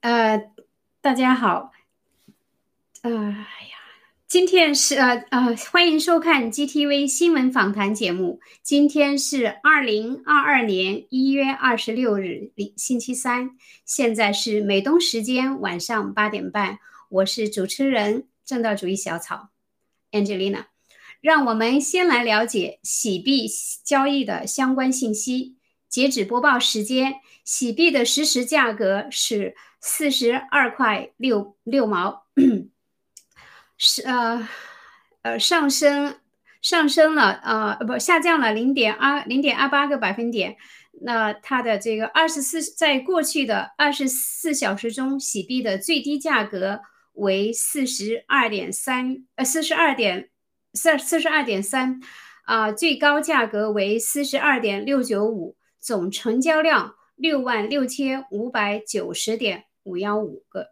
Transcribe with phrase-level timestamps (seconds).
[0.00, 0.50] 呃
[1.00, 1.72] 大家好，
[3.02, 3.76] 呃，哎呀，
[4.26, 8.40] 今天是呃呃，欢迎收看 GTV 新闻访谈节目。
[8.62, 13.50] 今天是二零二二年一月二十六日，星期三，
[13.84, 16.78] 现在是美东时间晚上八点半。
[17.10, 19.50] 我是主持人正道主义小草
[20.10, 20.66] Angelina。
[21.20, 23.46] 让我们先来了解洗币
[23.82, 25.56] 交易的相关信息。
[25.94, 29.54] 截止播报时间，洗币的实时价格是。
[29.86, 32.24] 四十二块六六毛，
[33.76, 34.48] 是呃
[35.20, 36.16] 呃上升
[36.62, 40.56] 上升了呃不下降了零点二零点二八个百分点。
[41.02, 46.80] 那它的这个二十四在过去的二十四小时中，洗币的最低价格
[47.12, 50.30] 为四十二点三呃四十二点
[50.72, 52.00] 四四十二点三
[52.44, 59.66] 啊，最高价格为四十二点六九五，总成交量六万六千五百九十点。
[59.82, 60.70] 五幺五个，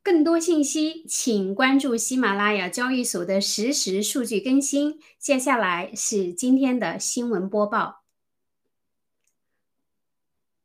[0.00, 5.00] 更多信息请关注喜马拉雅交易所的实时数据更新。
[5.18, 8.04] 接下来是今天的新闻播报。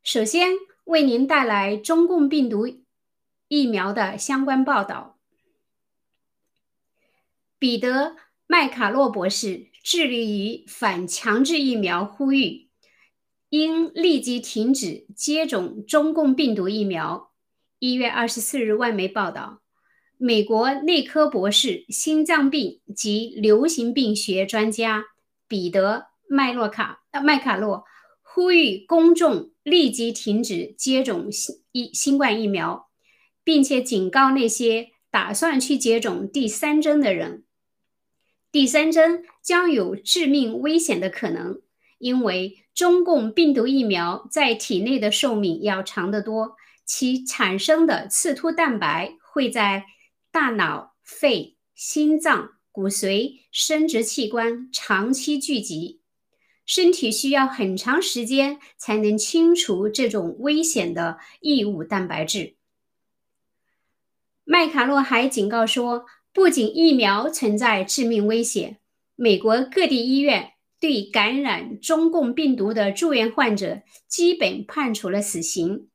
[0.04, 0.52] 首先
[0.84, 2.68] 为您带来中共病毒
[3.48, 5.18] 疫苗的相关报道。
[7.58, 8.10] 彼得·
[8.46, 12.68] 麦卡洛博士致力于反强制疫苗呼吁。
[13.50, 17.32] 应立即停止接种中共病毒疫苗。
[17.78, 19.60] 一月二十四日，外媒报道，
[20.16, 25.04] 美国内科博士、心脏病及流行病学专家
[25.46, 25.96] 彼得·
[26.30, 27.84] 麦洛卡麦卡洛
[28.22, 32.88] 呼吁公众立即停止接种新疫新冠疫苗，
[33.44, 37.41] 并且警告那些打算去接种第三针的人，
[38.52, 41.60] 第三针将有致命危险的可能，
[41.98, 42.58] 因为。
[42.74, 46.56] 中共病毒疫苗在体内的寿命要长得多，
[46.86, 49.84] 其产生的刺突蛋白会在
[50.30, 56.00] 大脑、肺、心脏、骨髓、生殖器官长期聚集，
[56.64, 62.54] 身体需要很长时间才能清除这种危险的异物蛋白质。
[64.44, 68.78] 麦卡洛还警告说，不仅疫苗存在致命危险，
[69.16, 70.50] 美国各地医院。
[70.80, 75.88] 对感染中共病毒的住院患者，基本判处了死刑。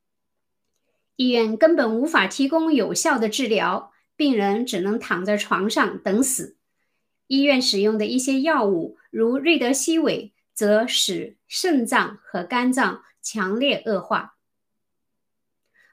[1.17, 6.55] 医院根本无法提供有效的治疗，病人只能躺在床上等死。
[7.27, 14.37] 医院使用的一些药物，如瑞德西韦，则使肾脏和肝脏强烈恶化。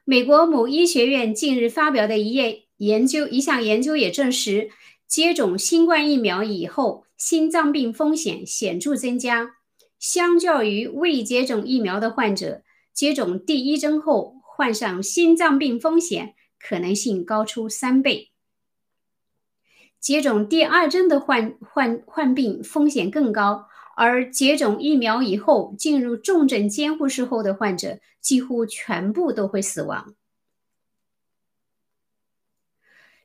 [0.05, 4.69] 美国某医学院近日发表的一页研究，一项研究也证实，
[5.07, 7.05] 接种新冠疫苗以后。
[7.17, 9.55] 心脏病风险显著增加，
[9.97, 12.61] 相较于未接种疫苗的患者，
[12.93, 18.31] 接种第一针后患上心脏病风险可能性高出三倍。
[20.01, 30.13] 接种第二针的患患患病风险更高，而接种疫苗以后进入重症监护室后的患者，几乎全部都会死亡。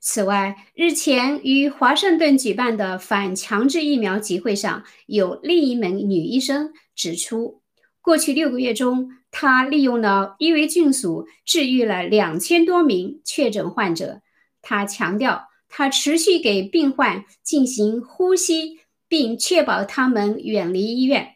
[0.02, 7.60] 此外，日前于华盛顿举办的反强制疫苗集会上，有另一名女医生指出，
[8.00, 14.22] 过去六个月中，她利用了伊维菌素治愈了两千多名确诊患者。
[14.62, 21.34] 她强调，她持续给病患进行呼吸，并确保他们远离医院，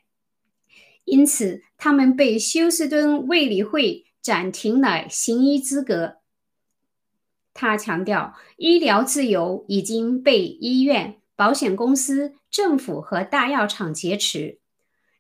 [1.04, 6.16] 因此他们被休斯敦卫理会暂停了行医资格。
[7.54, 14.58] 他强调，医疗自由已经被医院、保险公司、政府和大药厂劫持。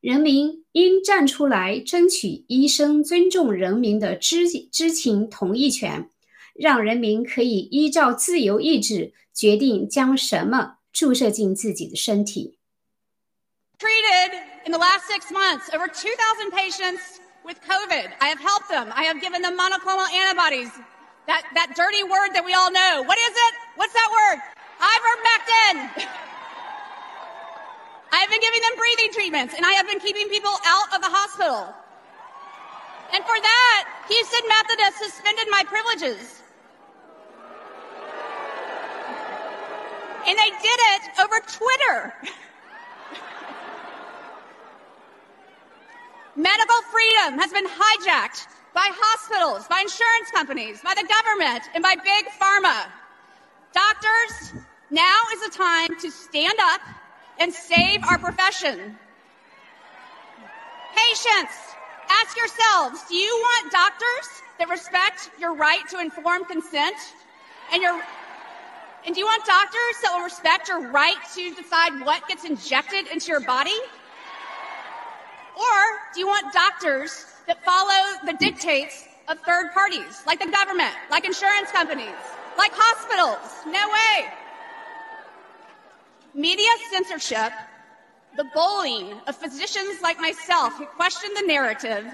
[0.00, 6.10] 人民应站出来争取医生尊重人民的知知情同意权，
[6.54, 12.58] 让人民可以依照自由意志决定将什么注射进自己的身体。
[13.78, 14.34] Treated
[14.66, 17.00] in the last six months over 2,000 patients
[17.44, 18.10] with COVID.
[18.18, 18.90] I have helped them.
[18.90, 20.70] I have given them monoclonal antibodies.
[21.26, 23.02] That, that dirty word that we all know.
[23.02, 23.54] What is it?
[23.76, 24.38] What's that word?
[24.76, 26.04] Ivermectin.
[28.12, 31.00] I have been giving them breathing treatments and I have been keeping people out of
[31.00, 31.74] the hospital.
[33.12, 36.42] And for that, Houston Methodist suspended my privileges.
[40.26, 42.14] And they did it over Twitter.
[46.36, 51.94] Medical freedom has been hijacked by hospitals, by insurance companies, by the government, and by
[51.94, 52.90] big pharma.
[53.72, 54.52] Doctors,
[54.90, 56.80] now is the time to stand up
[57.38, 58.98] and save our profession.
[60.94, 61.54] Patients,
[62.08, 66.96] ask yourselves, do you want doctors that respect your right to informed consent
[67.72, 68.00] and your
[69.06, 73.06] and do you want doctors that will respect your right to decide what gets injected
[73.08, 73.76] into your body?
[75.56, 75.80] Or
[76.14, 81.24] do you want doctors that follow the dictates of third parties, like the government, like
[81.24, 82.14] insurance companies,
[82.58, 83.64] like hospitals.
[83.66, 84.30] No way.
[86.34, 87.52] Media censorship,
[88.36, 92.04] the bullying of physicians like myself who question the narrative,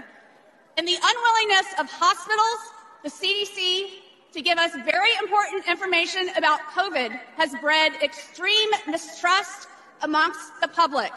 [0.76, 2.60] and the unwillingness of hospitals,
[3.02, 3.90] the CDC,
[4.32, 9.68] to give us very important information about COVID has bred extreme mistrust
[10.02, 11.12] amongst the public.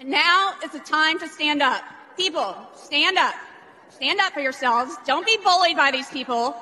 [0.00, 1.82] And now is the time to stand up.
[2.16, 3.34] People, stand up.
[3.90, 4.96] Stand up for yourselves.
[5.06, 6.54] Don't be bullied by these people.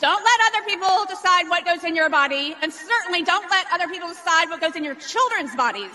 [0.00, 3.88] Don't let other people decide what goes in your body, and certainly don't let other
[3.88, 5.90] people decide what goes in your children's bodies.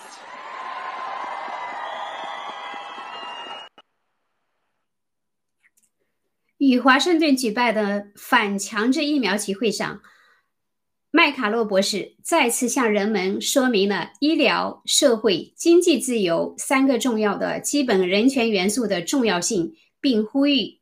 [6.57, 10.02] 与华盛顿举办的反强制疫苗集会上，
[11.10, 20.81] 麦卡洛博士再次向人们说明了医疗、社会、经济自由三个重要的基本人权元素的重要性，并呼吁，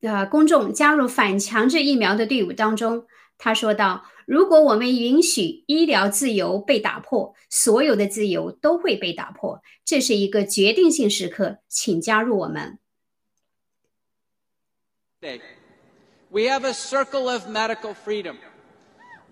[0.00, 3.06] 呃，公众加入反强制疫苗的队伍当中。
[3.36, 9.62] 他说道：“如果我们允许医疗自由被打破，所有的自由都会被打破。
[9.84, 12.78] 这是一个决定性时刻，请加入我们。”
[16.30, 18.36] We have a circle of medical freedom.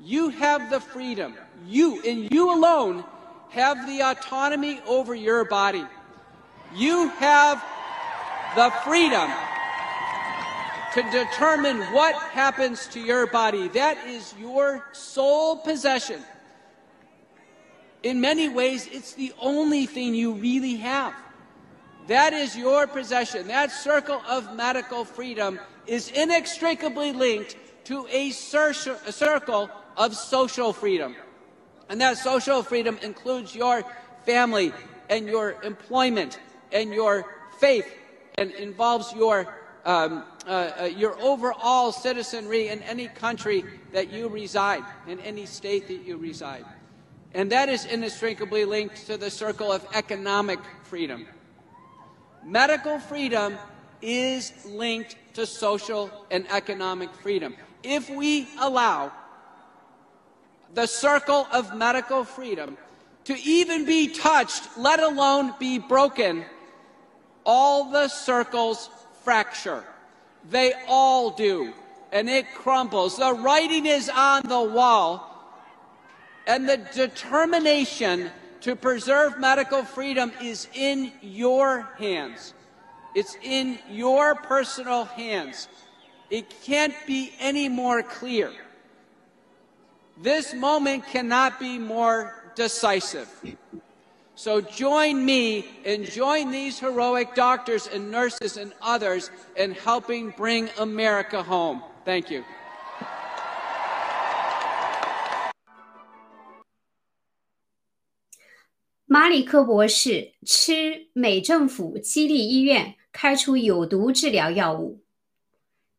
[0.02, 1.34] You have the freedom.
[1.66, 3.04] You, and you alone,
[3.50, 5.84] have the autonomy over your body.
[6.74, 7.64] You have
[8.54, 9.30] the freedom
[10.94, 13.68] to determine what happens to your body.
[13.68, 16.22] That is your sole possession.
[18.02, 21.14] In many ways, it's the only thing you really have.
[22.06, 23.48] That is your possession.
[23.48, 31.14] That circle of medical freedom is inextricably linked to a, circle of social freedom.
[31.90, 33.82] And that social freedom includes your
[34.24, 34.72] family
[35.10, 36.38] and your employment
[36.72, 37.26] and your
[37.58, 37.92] faith
[38.36, 39.52] and involves your,
[39.84, 45.88] um, uh, uh, your overall citizenry in any country that you reside, in any state
[45.88, 46.64] that you reside.
[47.34, 51.26] And that is inextricably linked to the circle of economic freedom.
[52.44, 53.58] Medical freedom
[54.00, 57.56] is linked to social and economic freedom.
[57.82, 59.12] If we allow
[60.74, 62.76] the circle of medical freedom
[63.24, 66.44] to even be touched, let alone be broken,
[67.44, 68.90] all the circles
[69.22, 69.84] fracture.
[70.50, 71.74] They all do.
[72.10, 73.18] And it crumbles.
[73.18, 75.24] The writing is on the wall.
[76.46, 78.30] And the determination
[78.62, 82.54] to preserve medical freedom is in your hands.
[83.14, 85.68] It's in your personal hands.
[86.30, 88.52] It can't be any more clear.
[90.21, 93.29] This moment cannot be more decisive.
[94.35, 100.69] So join me and join these heroic doctors and nurses and others in helping bring
[100.79, 101.83] America home.
[102.05, 102.43] Thank you.
[109.05, 115.03] 马里克博士吃美政府激励医院开出有毒治疗药物。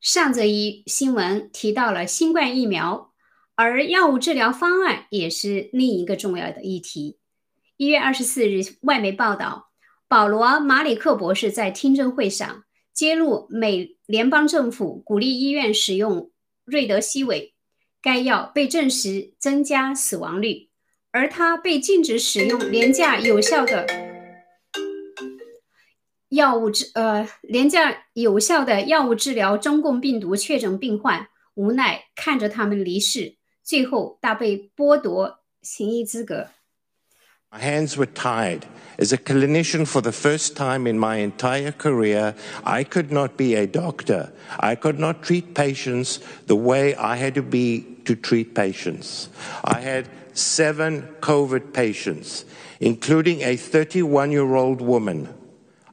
[0.01, 3.08] 上则一新闻提到了新冠疫苗，
[3.62, 7.18] 而药物治疗方案也是另一个重要的议题。
[7.76, 9.72] 一月二十四日，外媒报道，
[10.08, 12.64] 保罗·马里克博士在听证会上
[12.94, 16.32] 揭露，美联邦政府鼓励医院使用
[16.64, 17.54] 瑞德西韦，
[18.02, 20.70] 该药被证实增加死亡率，
[21.12, 23.86] 而他被禁止使用廉价有效的
[26.30, 33.36] 药物治呃廉价有效的药物治疗中共病毒确诊病患，无奈看着他们离世，
[33.69, 36.49] 最后他被剥夺行医资格。
[37.55, 38.67] My hands were tied.
[38.99, 43.55] As a clinician for the first time in my entire career, I could not be
[43.55, 44.33] a doctor.
[44.59, 49.29] I could not treat patients the way I had to be to treat patients.
[49.65, 52.45] I had seven COVID patients,
[52.81, 55.33] including a 31 year old woman.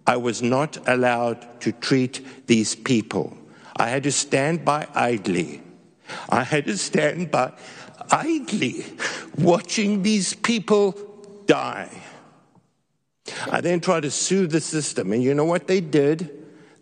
[0.07, 3.37] I was not allowed to treat these people.
[3.75, 5.61] I had to stand by idly.
[6.28, 7.52] I had to stand by
[8.10, 8.84] idly
[9.38, 10.94] watching these people
[11.46, 11.90] die.
[13.50, 16.30] I then tried to sue the system, and you know what they did?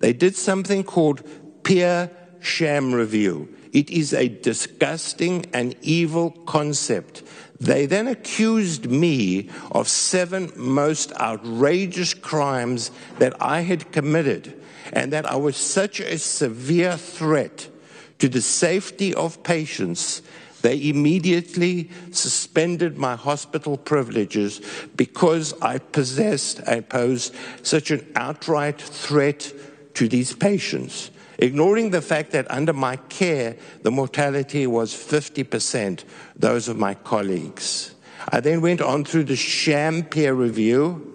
[0.01, 1.23] They did something called
[1.63, 3.49] peer sham review.
[3.73, 7.23] It is a disgusting and evil concept.
[7.59, 14.61] They then accused me of seven most outrageous crimes that I had committed,
[14.93, 17.69] and that I was such a severe threat
[18.19, 20.23] to the safety of patients
[20.65, 24.63] they immediately suspended my hospital privileges
[24.97, 29.53] because I possessed, I posed such an outright threat
[29.93, 36.05] to these patients, ignoring the fact that under my care, the mortality was 50%
[36.35, 37.95] those of my colleagues.
[38.31, 41.14] I then went on through the sham peer review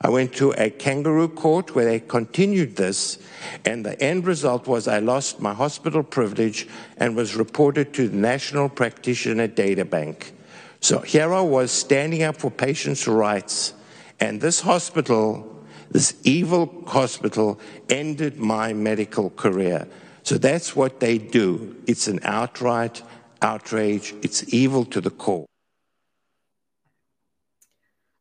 [0.00, 3.18] I went to a kangaroo court where they continued this,
[3.64, 8.16] and the end result was I lost my hospital privilege and was reported to the
[8.16, 10.34] National Practitioner Data Bank.
[10.80, 13.72] So here I was standing up for patients' rights,
[14.20, 19.88] and this hospital, this evil hospital, ended my medical career.
[20.22, 21.76] So that's what they do.
[21.86, 23.02] It's an outright
[23.40, 25.46] outrage, it's evil to the core.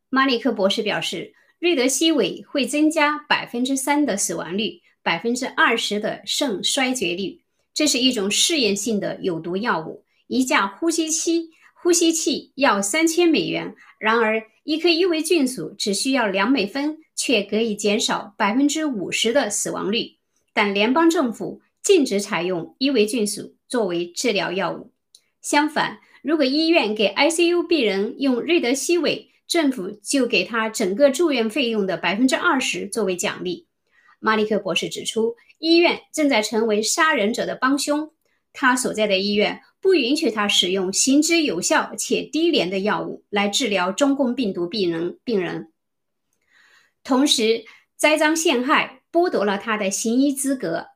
[0.10, 7.41] 马里克博士表示， 瑞德西韦会增加百分之三的死亡率，百分之二十的肾衰竭率。
[7.75, 13.75] 这是一种试验性的有毒药物，一架呼吸器呼吸器要三千美元。
[13.99, 20.13] 然而，一颗伊维菌素只需要两美分，却可以减少百分之五十的死亡率。
[20.55, 24.93] 但联邦政府禁止采用伊维菌素作为治疗药物。
[25.43, 33.67] 相反，如果医院给 ICU 病人用瑞德西韦，政府就给他整个住院费用的百分之二十作为奖励。
[34.21, 38.13] 马利克博士指出，医院正在成为杀人者的帮凶。
[38.53, 45.19] 他所在的医院不允许他使用行之有效且低廉的药物来治疗中共病毒病人。
[45.25, 45.73] 病人
[47.03, 47.65] 同时
[47.97, 50.89] 栽赃陷害，剥夺了他的行医资格。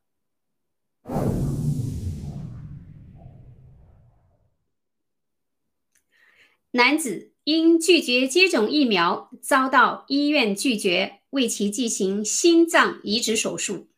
[6.72, 7.31] 男子。
[7.44, 13.88] 因拒绝接种疫苗，遭到医院拒绝为其进行心脏移植手术。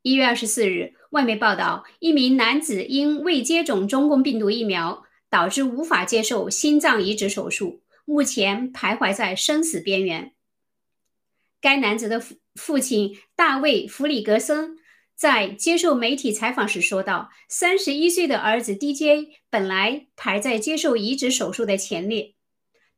[0.00, 10.32] 一月二十四日，外媒报道，一名男子因未接种中共病毒疫苗，导致无法接受心脏移植手术，目前徘徊在生死边缘。
[11.60, 14.78] 该男子的父父亲大卫·弗里格森。
[15.14, 22.34] 在接受媒体采访时说道：“三十一岁的儿子 DJ 本来排在接受移植手术的前列，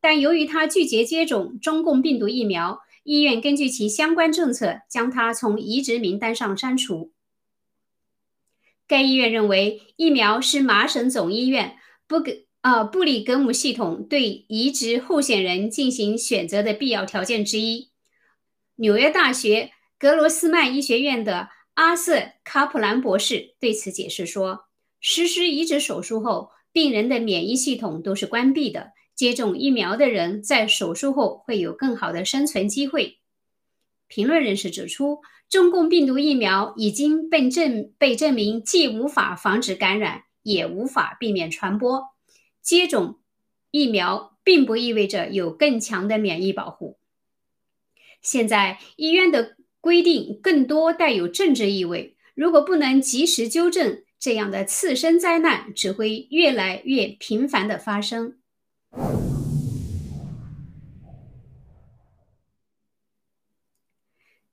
[0.00, 7.12] 但由于他拒绝接种中共病毒疫苗，医院根据其相关政策将他从移植名单上删除。
[8.86, 17.90] 该医院认为，疫苗是麻省总医院布格呃布里格姆系统对移植候选人进行选择的必要条件之一。
[18.76, 24.66] 纽约大学格罗斯曼医学院的。”阿瑟·卡普兰博士对此解释说
[25.00, 28.92] ：“实施移植手术后，病人的免疫系统都是关闭的。
[29.14, 33.18] 接种疫苗的人在手术后会有更好的生存机会。”
[34.06, 42.04] 评论人士指出，中共病毒疫苗已经被证被证明既无法防止感染，也无法避免传播。
[42.62, 43.18] 接种
[43.70, 46.98] 疫苗并不意味着有更强的免疫保护。
[48.22, 58.38] 现在医院的规定更多带有政治意味，如果不能及时纠正，这样的次生灾难只会越来越频繁的发生。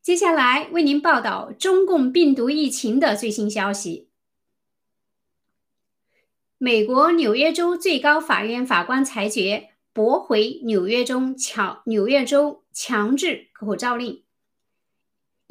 [0.01, 4.09] 接下来为您报道中共病毒疫情的最新消息。
[6.57, 14.23] 美国纽约州最高法院法官裁决驳回纽约州强纽约州强制口罩令。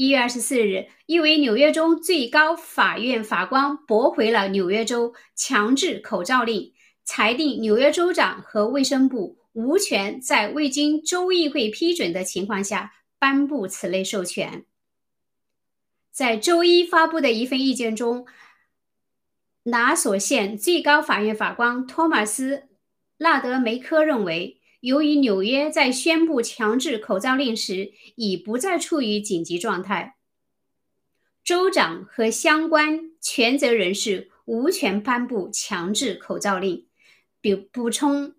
[0.00, 6.72] 一月二十四日，一位纽约州最高法院法官驳回了纽约州强制口罩令，
[7.04, 12.94] 裁定纽约州长和卫生部无权在未经州议会批准的情况下。
[13.18, 14.64] 颁布此类授权。
[16.10, 18.26] 在周一发布的一份意见中，
[19.64, 22.56] 拿索县最高法院法官托马斯·
[23.18, 30.16] 纳德梅科认为，由于纽约在宣布强制口罩令时已不再处于紧急状态，
[31.44, 36.86] 州长和相关权责人士无权颁布强制口罩令，
[37.40, 38.34] 并补充。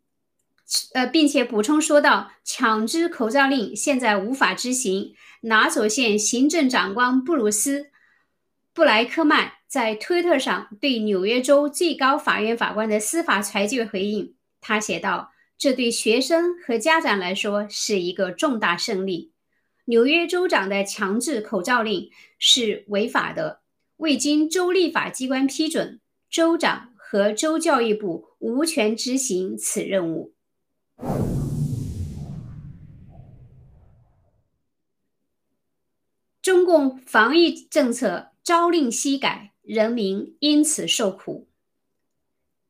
[0.94, 7.80] 呃，并且补充说道：“强制口罩令现在无法执行。”拿索县行政长官布鲁斯·
[8.74, 15.31] 布莱克曼在推特上对纽约州最高法院法官的司法裁决回应，他写道
[15.62, 19.32] ：“这对学生和家长来说是一个重大胜利。
[19.86, 23.62] 纽约州长的强制口罩令是违法的，
[23.98, 30.34] 未经州立法机关批准，州长和州教育部无权执行此任务。”
[36.42, 41.48] 中共防疫政策朝令夕改，人民因此受苦。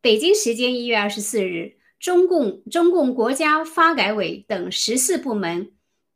[0.01, 5.71] 北京时间一月二十四日，中共中共国家发改委等十四部门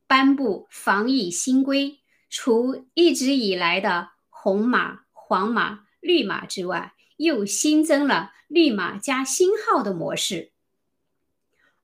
[0.08, 10.52] 颁布防疫新规，除一直以来的红码、黄码、绿码之外，又新增了绿码加星号的模式。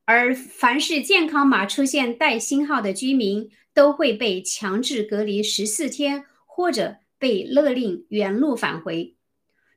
[0.05, 9.15] 而凡是健康码出现带星号的居民，都会被强制隔离十四天，或者被勒令原路返回。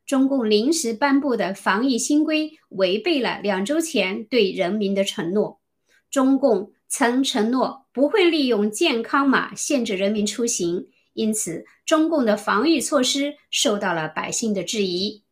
[0.06, 5.60] 中共临时颁布的防疫新规违背了两周前对人民的承诺。
[6.10, 15.22] 中共曾承诺不会利用健康码限制人民出行，因此中共的防御措施受到了百姓的质疑。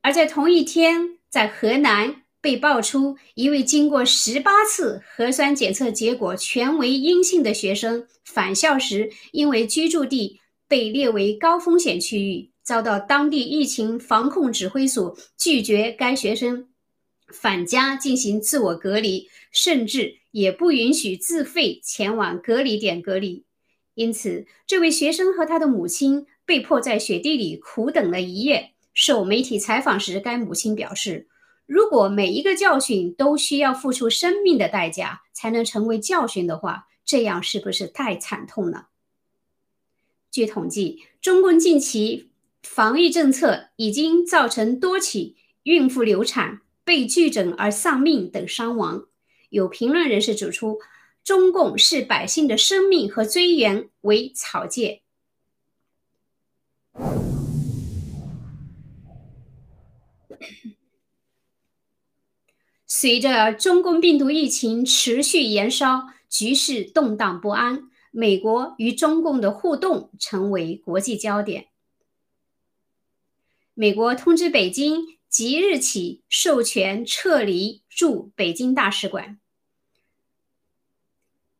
[0.00, 2.22] 而在同一天，在河南。
[2.42, 16.70] 被爆出一位经过十八次核酸检测结果全为阴性的学生返校时，因为居住地被列为高风险区域，遭到当地疫情防控指挥所拒绝该学生
[17.30, 23.44] 返家进行自我隔离，甚至也不允许自费前往隔离点隔离。
[23.92, 28.70] 因此，这位学生和他的母亲被迫在雪地里苦等了一夜。
[28.94, 31.28] 受媒体采访时，该母亲表示。
[31.66, 38.88] 如果每一个教训都需要付出生命的代价才能成为教训的话，这样是不是太惨痛了？
[40.30, 42.30] 据统计，中共近期
[42.62, 49.06] 防疫政策已经造成多起孕妇流产、被拒诊而丧命等伤亡。
[49.50, 50.78] 有评论人士指出，
[51.22, 55.02] 中共视百姓的生命和尊严为草芥。
[62.86, 71.71] 随着中共病毒疫情持续延烧，局势动荡不安，美国与中共的互动成为国际焦点。
[73.74, 79.38] 美国通知北京，即日起授权撤离驻北京大使馆。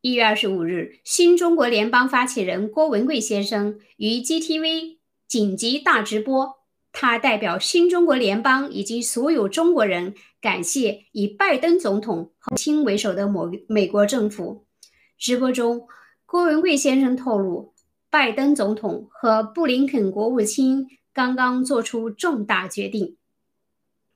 [0.02, 6.58] 一月二十五日，新中国联邦发起人郭文贵先生于 GTV 紧急大直播。
[6.92, 14.66] 他代表新中国联邦以及所有中国人，感谢以拜登总统和亲为首的某美国政府。
[15.16, 15.86] 直播中，
[16.26, 17.72] 郭文贵先生透露，
[18.10, 23.16] 拜登总统和布林肯国务卿刚刚做出重大决定，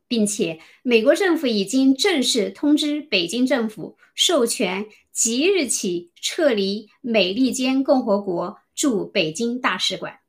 [0.08, 10.20] 并且美国政府已经正式通知北京政府，授权即日起撤离美利坚共和国驻北京大使馆。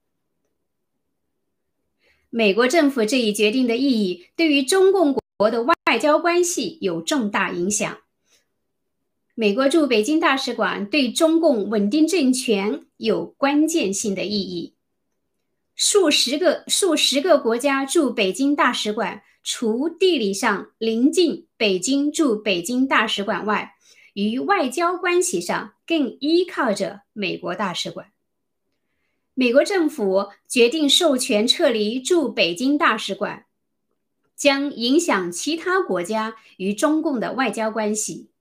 [2.29, 7.99] 美国政府这一决定的意义，对于中共国的外交关系有重大影响。
[9.33, 14.73] 美国驻北京大使馆对中共稳定政权有关键性的意义。
[15.77, 23.75] 数十个数十个国家驻北京大使馆，除地理上临近北京驻北京大使馆外，
[24.13, 28.07] 于外交关系上更依靠着美国大使馆。
[29.35, 33.45] 美国政府决定授权撤离驻北京大使馆，
[34.35, 38.31] 将影响其他国家与中共的外交关系。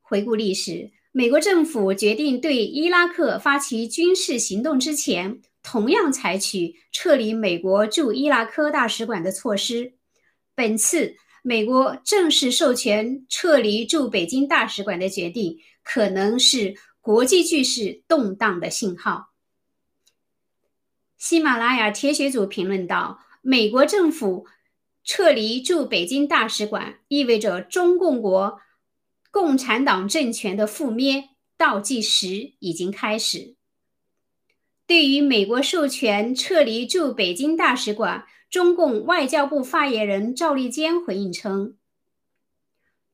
[0.00, 9.94] 回顾历史，美国政府决定对伊拉克发起军事行动之前，同样采取撤离美国驻伊拉克大使馆的措施。
[10.54, 19.32] 本次美国正式授权撤离驻北京大使馆的决定，可能是国际局势动荡的信号。
[21.18, 24.46] 喜马拉雅铁血组评论道：“美国政府
[25.02, 28.60] 撤离驻北京大使馆，意味着中共国。”
[29.30, 33.53] 共产党政权的覆灭倒计时已经开始。
[34.86, 41.78] 对于美国授权撤离驻北京大使馆，中共外交部发言人赵立坚回应称：“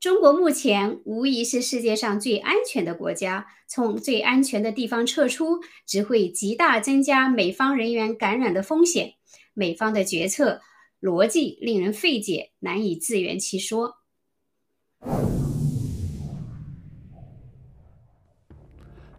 [0.00, 9.14] 中国目前无疑是世界上最安全的国家，从最安全的地方撤出只会极大增加美方人员感染的风险。
[9.54, 10.62] 美方的决策
[11.00, 13.98] 逻辑令人费解，难以自圆其说。”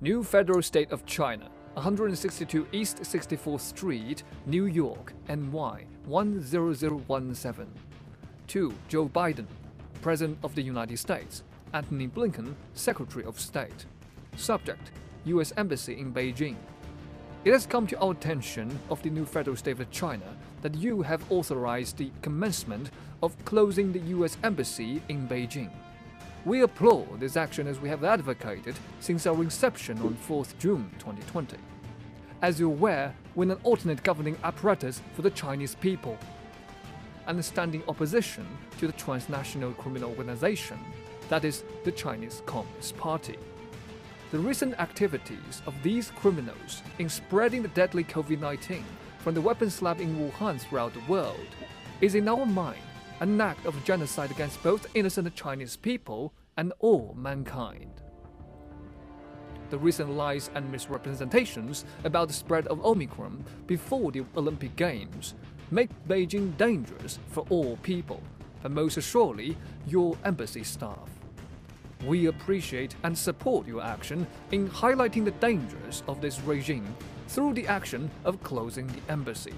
[0.04, 7.68] New Federal State of China, 162 East 64th Street, New York, NY 10017.
[8.48, 8.74] 2.
[8.90, 9.46] Joe Biden,
[10.02, 11.44] President of the United States.
[11.74, 13.86] Antony Blinken, Secretary of State.
[14.36, 14.92] Subject
[15.24, 15.54] U.S.
[15.56, 16.58] Embassy in Beijing.
[17.46, 20.26] It has come to our attention of the new federal state of China
[20.62, 22.92] that you have authorized the commencement
[23.24, 24.38] of closing the U.S.
[24.44, 25.70] Embassy in Beijing.
[26.44, 31.56] We applaud this action as we have advocated since our inception on 4th June 2020.
[32.42, 36.18] As you're aware, we're an alternate governing apparatus for the Chinese people,
[37.28, 38.48] and standing opposition
[38.80, 40.80] to the transnational criminal organization,
[41.30, 43.38] that is, the Chinese Communist Party.
[44.32, 48.84] The recent activities of these criminals in spreading the deadly COVID 19
[49.20, 51.48] from the weapons lab in Wuhan throughout the world
[52.02, 52.82] is in our mind
[53.22, 58.02] an act of genocide against both innocent Chinese people and all mankind.
[59.70, 65.36] The recent lies and misrepresentations about the spread of Omicron before the Olympic Games
[65.70, 68.22] make Beijing dangerous for all people,
[68.64, 69.56] and most surely
[69.88, 71.10] your embassy staff.
[72.06, 76.96] We appreciate and support your action in highlighting the dangers of this regime
[77.28, 79.54] through the action of closing the embassy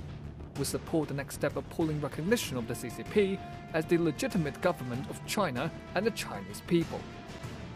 [0.58, 3.38] we support the next step of pulling recognition of the CCP
[3.72, 7.00] as the legitimate government of China and the Chinese people.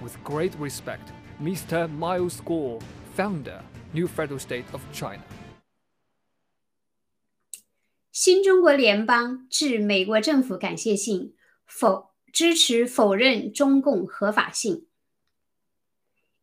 [0.00, 1.88] With great respect, Mr.
[1.88, 2.80] Miles Guo,
[3.14, 3.62] founder,
[3.94, 5.22] New Federal State of China.
[8.10, 11.32] 新中国联邦致美国政府感谢信，
[11.64, 14.86] 否支持否认中共合法性。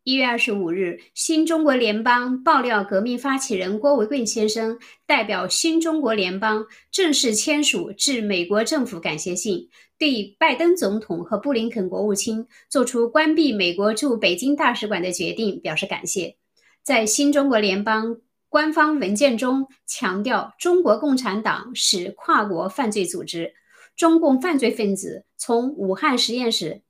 [0.04, 9.66] 一月二十五日，新中国联邦爆料革命发起人郭维贵先生代表新中国联邦正式签署致美国政府感谢信，
[9.98, 16.36] 对拜登总统和布林肯国务卿作出关闭美国驻北京大使馆的决定表示感谢。
[16.82, 18.18] 在新中国联邦
[18.50, 23.54] 官方文件中强调，中国共产党是跨国犯罪组织，
[23.96, 26.82] 中共犯罪分子从武汉实验室。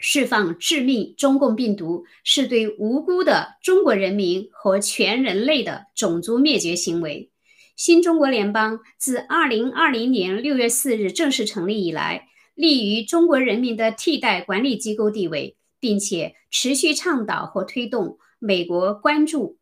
[0.00, 7.30] 释放致命中共病毒是对无辜的中国人民和全人类的种族灭绝行为。
[7.76, 19.58] 新中国联邦自2020年6月4日正式成立以来，立于中国人民的替代管理机构地位，并且持续倡导和推动美国关注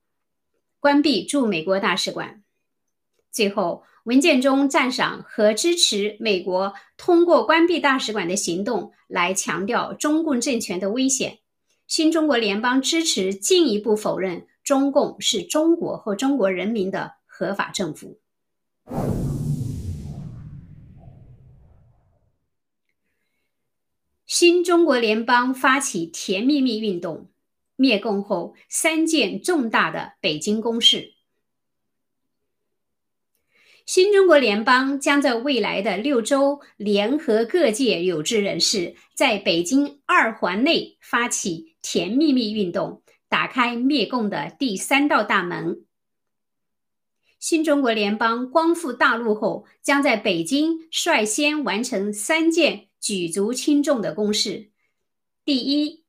[0.81, 2.43] 关闭驻美国大使馆。
[3.31, 3.83] 最后。
[4.09, 11.41] 文件中赞赏和支持美国通过关闭大使馆的行动来强调中共政权的危险。
[11.87, 18.19] 新中国联邦支持进一步否认中共是中国和中国人民的合法政府。
[24.27, 27.29] 新中国联邦发起“甜蜜蜜”运动，
[27.77, 31.18] 灭共后三件重大的北京公事。
[33.89, 45.87] 新中国联邦将在未来的六周联合各界有志人士，在北京二环内发起“甜蜜蜜”运动，打开灭共的第三道大门。
[47.41, 54.69] 新中国联邦光复大陆后，将在北京率先完成三件举足轻重的公事：
[55.47, 56.05] 第一，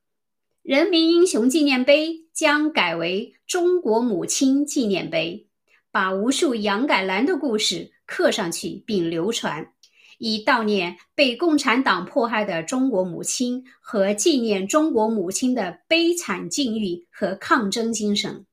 [0.64, 5.49] 人民英雄纪念碑将改为中国母亲纪念碑。
[5.92, 9.74] 把无数杨改兰的故事刻上去并流传，
[10.20, 18.46] 以悼念被共产党迫害的中国母亲和纪念中国母亲的悲惨境遇和抗争精神。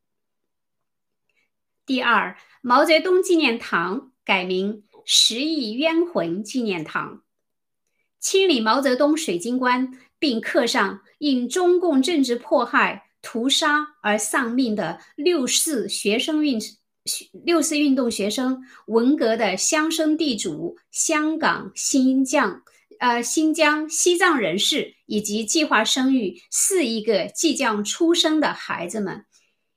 [1.85, 7.22] 第二，毛泽东纪念堂改名十亿冤魂纪念堂，
[8.18, 16.59] 清理毛泽东水晶棺，并刻上因中共政治迫害、屠杀而丧命的六四学生运。
[17.45, 22.62] 六四运动学生、文革的乡绅地主、香港、新疆、
[22.99, 29.25] 呃新疆、西藏人士以及计划生育四亿个即将出生的孩子们，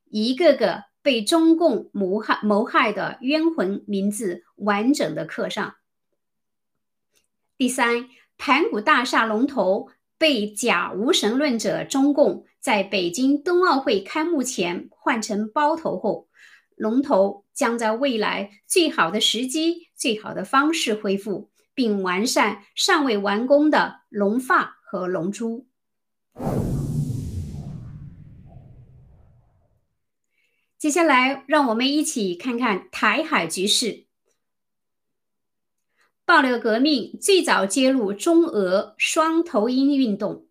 [0.09, 5.75] 一个个被中共谋害谋害的冤魂名字完整的刻上。
[7.57, 16.28] 第三，盘古大厦龙头被假无神论者中共在北京冬奥会开幕前换成包头后。
[16.79, 25.67] 龙头将在未来最好的时机、最好的方式恢复，并完善尚未完工的龙发和龙珠。
[30.77, 34.05] 接下来，让我们一起看看台海局势。
[36.23, 40.47] 爆料革命最早揭露中俄双头鹰运动。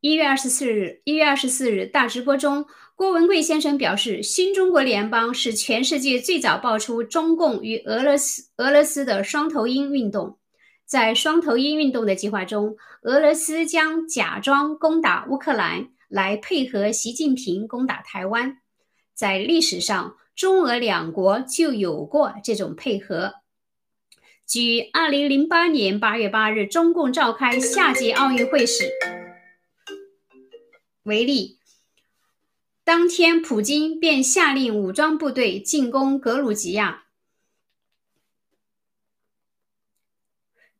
[0.00, 2.64] 一月二十四日，一月二十四日大直播中。
[2.94, 10.38] 郭文贵先生表示，新中国联邦是全世界最早爆出中共与俄罗斯俄罗斯的双头鹰运动。
[10.84, 18.58] 在双头鹰运动的计划中，俄罗斯将假装攻打乌克兰，来配合习近平攻打台湾。
[19.14, 23.34] 在历史上，中俄两国就有过这种配合。
[24.46, 28.84] 举二零零八年八月八日中共召开夏季奥运会时
[31.04, 31.58] 为例。
[32.84, 37.04] 当天，普京便下令武装部队进攻格鲁吉亚。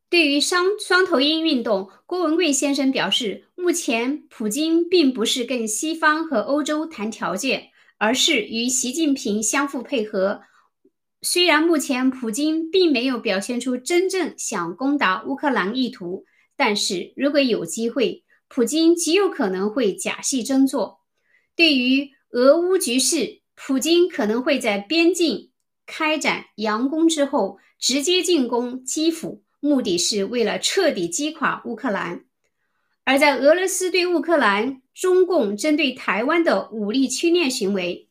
[0.08, 10.42] 对于双双头鹰运动，郭文贵先生表示，目前普京并不是跟西方和欧洲谈条件，而是与习近平相互配合。
[11.22, 16.24] 虽然目前普京并没有表现出真正想攻打乌克兰意图，
[16.56, 21.01] 但是如果有机会，普京极有可能会假戏真做。
[21.54, 25.50] 对于俄乌局势，普京可能会在边境
[25.84, 32.24] 开展佯攻之后，直接进攻基辅，目的是为了彻底击垮乌克兰。
[33.04, 38.08] 而在俄罗斯对乌克兰、中共针对台湾的武力侵略行为，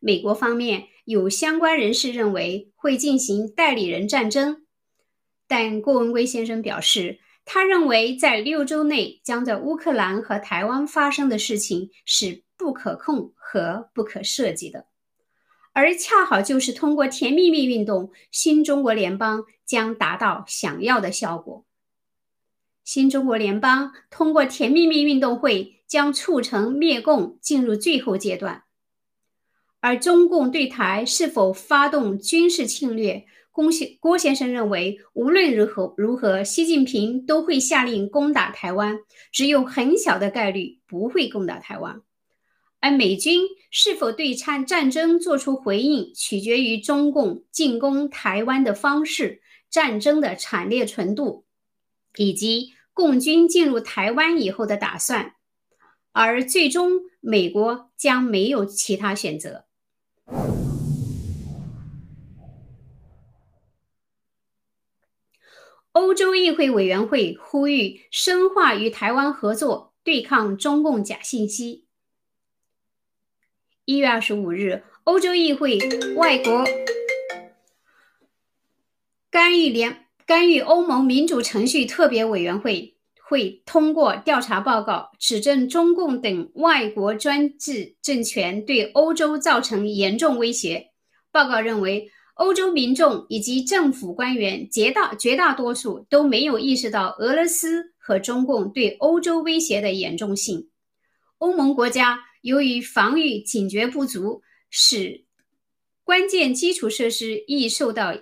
[0.00, 4.64] 美国方面有相关人士认为会进行代理人战争，
[5.46, 7.20] 但郭文贵先生表示。
[7.50, 14.84] 他认为，在六周内将在乌克兰和台湾发生的事情是不可控和不可设计的，
[15.72, 21.64] 而恰好就是通过甜蜜蜜运动，新中国联邦将达到想要的效果。
[22.84, 28.64] 新中国联邦通过甜蜜蜜运动会将促成灭共进入最后阶段，
[29.80, 33.24] 而中共对台是否发动军事侵略？
[33.58, 39.00] 郭先郭先生认为，无论如何如何，习近平都会下令攻打台湾，
[39.32, 42.00] 只有很小的概率不会攻打台湾。
[42.78, 43.42] 而美军
[43.72, 51.44] 是否对战战争做出回应，取决于中共进攻台湾的方式、战争的惨烈程度，
[52.16, 55.34] 以及共军进入台湾以后的打算。
[56.12, 59.64] 而最终，美国将没有其他选择。
[65.98, 71.86] 欧洲议会委员会呼吁深化与台湾合作，对抗中共假信息。
[73.84, 75.76] 一月二十五日，欧洲议会
[76.14, 76.64] 外国
[79.28, 90.92] 干预联干预欧盟民主程序特别委员会会通过调查报告，指证中共等外国专制政权对欧洲造成严重威胁。
[91.32, 92.12] 报告认为。
[92.38, 100.68] 欧洲民众以及政府官员绝大绝大多数都没有意识到俄罗斯和中共对欧洲威胁的严重性。
[101.38, 105.24] 欧盟国家由于防御警觉不足，使
[106.04, 108.14] 关键基础设施易受到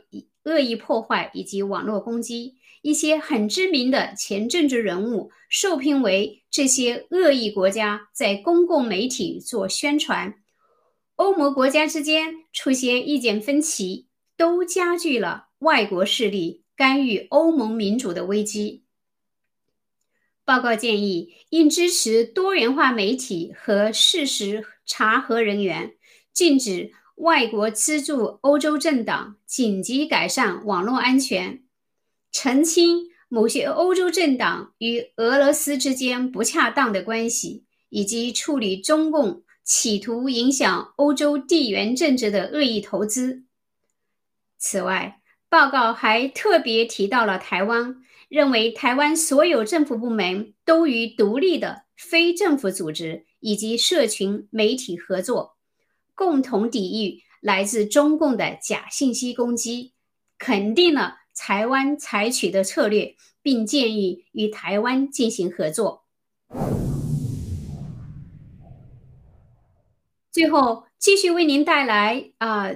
[0.44, 2.54] 恶意破坏以及网络攻击。
[2.80, 10.36] 一些很知名的前政治人物受聘为这些恶意国家在公共媒体做宣传。
[11.16, 14.05] 欧盟国家之间出现意见分歧。
[14.36, 18.84] 都加剧了外国势力干预欧盟民主的危机。
[20.44, 25.94] 报告建议，应支持多元化媒体和事实查核人员，
[26.32, 31.64] 禁止外国资助欧洲政党，紧急改善网络安全。
[32.30, 43.45] 澄清某些欧洲政党与俄罗斯之间不恰当的关系，以及处理中共企图影响欧洲地缘政治的恶意投资。
[44.58, 47.96] 此外，报告还特别提到了台湾，
[48.28, 55.56] 认为台湾所有政府部门都与独立的非政府组织以及社群媒体合作，
[56.14, 59.92] 共同抵御来自中共的假信息攻击，
[60.38, 61.18] 肯定了。
[61.38, 66.06] 台湾采取的策略，并建议与台湾进行合作。
[70.32, 72.70] 最后，继续为您带来啊，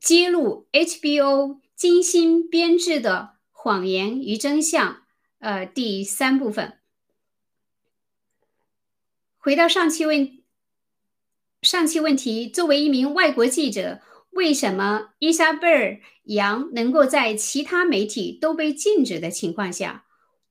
[0.00, 5.02] 揭露 HBO 精心编制的谎言与真相。
[5.38, 6.78] 呃，第三部分。
[9.36, 10.38] 回到上期问，
[11.62, 14.00] 上期问题，作为一名外国记者。
[14.30, 15.92] 为什么伊莎贝尔·
[16.24, 20.04] 杨能够在其他媒体都被禁止的情况下，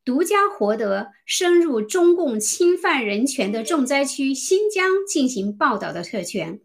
[0.03, 6.61] 独家获得深入中共侵犯人权的重灾区新疆进行报道的特权？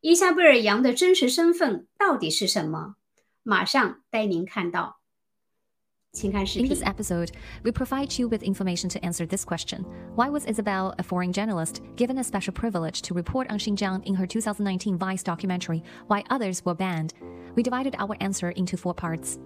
[0.00, 2.94] 伊莎贝尔·杨的真实身份到底是什么？
[3.42, 5.00] 马上带您看到。
[6.22, 9.84] In this episode, we provide you with information to answer this question.
[10.14, 14.14] Why was Isabel, a foreign journalist, given a special privilege to report on Xinjiang in
[14.14, 17.12] her 2019 Vice documentary, Why Others Were Banned?
[17.54, 19.38] We divided our answer into four parts.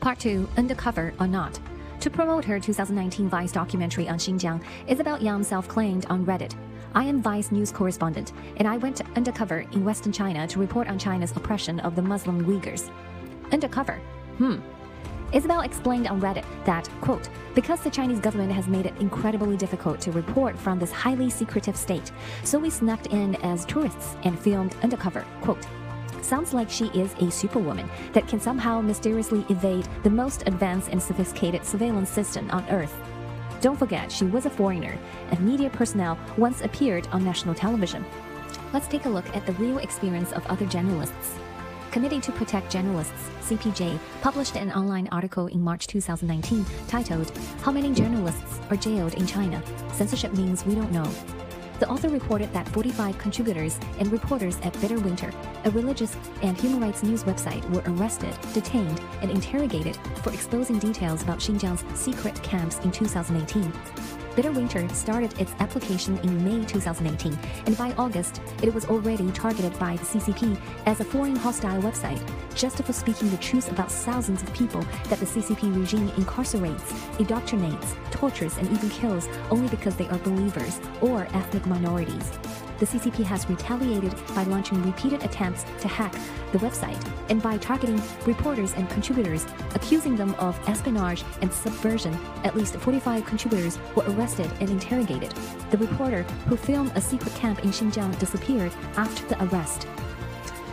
[0.00, 1.60] Part 2 Undercover or Not.
[2.00, 6.54] To promote her 2019 Vice documentary on Xinjiang, Isabel Yang self claimed on Reddit.
[6.95, 10.97] I am Vice news correspondent, and I went undercover in Western China to report on
[10.97, 12.89] China's oppression of the Muslim Uyghurs.
[13.51, 13.99] Undercover?
[14.37, 14.57] Hmm,
[15.31, 20.01] Isabel explained on Reddit that, quote, because the Chinese government has made it incredibly difficult
[20.01, 22.11] to report from this highly secretive state,
[22.43, 25.65] so we snuck in as tourists and filmed undercover, quote,
[26.23, 31.01] sounds like she is a superwoman that can somehow mysteriously evade the most advanced and
[31.01, 32.95] sophisticated surveillance system on Earth.
[33.61, 34.97] Don't forget, she was a foreigner,
[35.31, 38.05] and media personnel once appeared on national television.
[38.71, 41.35] Let's take a look at the real experience of other journalists.
[41.91, 47.93] Committee to Protect Journalists, CPJ, published an online article in March 2019 titled, How Many
[47.93, 49.61] Journalists Are Jailed in China?
[49.91, 51.09] Censorship Means We Don't Know.
[51.79, 55.31] The author reported that 45 contributors and reporters at Bitter Winter,
[55.63, 61.23] a religious and human rights news website, were arrested, detained, and interrogated for exposing details
[61.23, 63.71] about Xinjiang's secret camps in 2018.
[64.35, 69.77] Bitter Winter started its application in May 2018, and by August, it was already targeted
[69.79, 72.21] by the CCP as a foreign hostile website,
[72.55, 77.95] just for speaking the truth about thousands of people that the CCP regime incarcerates, indoctrinates,
[78.11, 82.31] tortures, and even kills only because they are believers or ethnic minorities
[82.79, 86.13] the CCP has retaliated by launching repeated attempts to hack
[86.51, 92.17] the website and by targeting reporters and contributors, accusing them of espionage and subversion.
[92.43, 95.33] At least 45 contributors were arrested and interrogated.
[95.71, 99.87] The reporter who filmed a secret camp in Xinjiang disappeared after the arrest.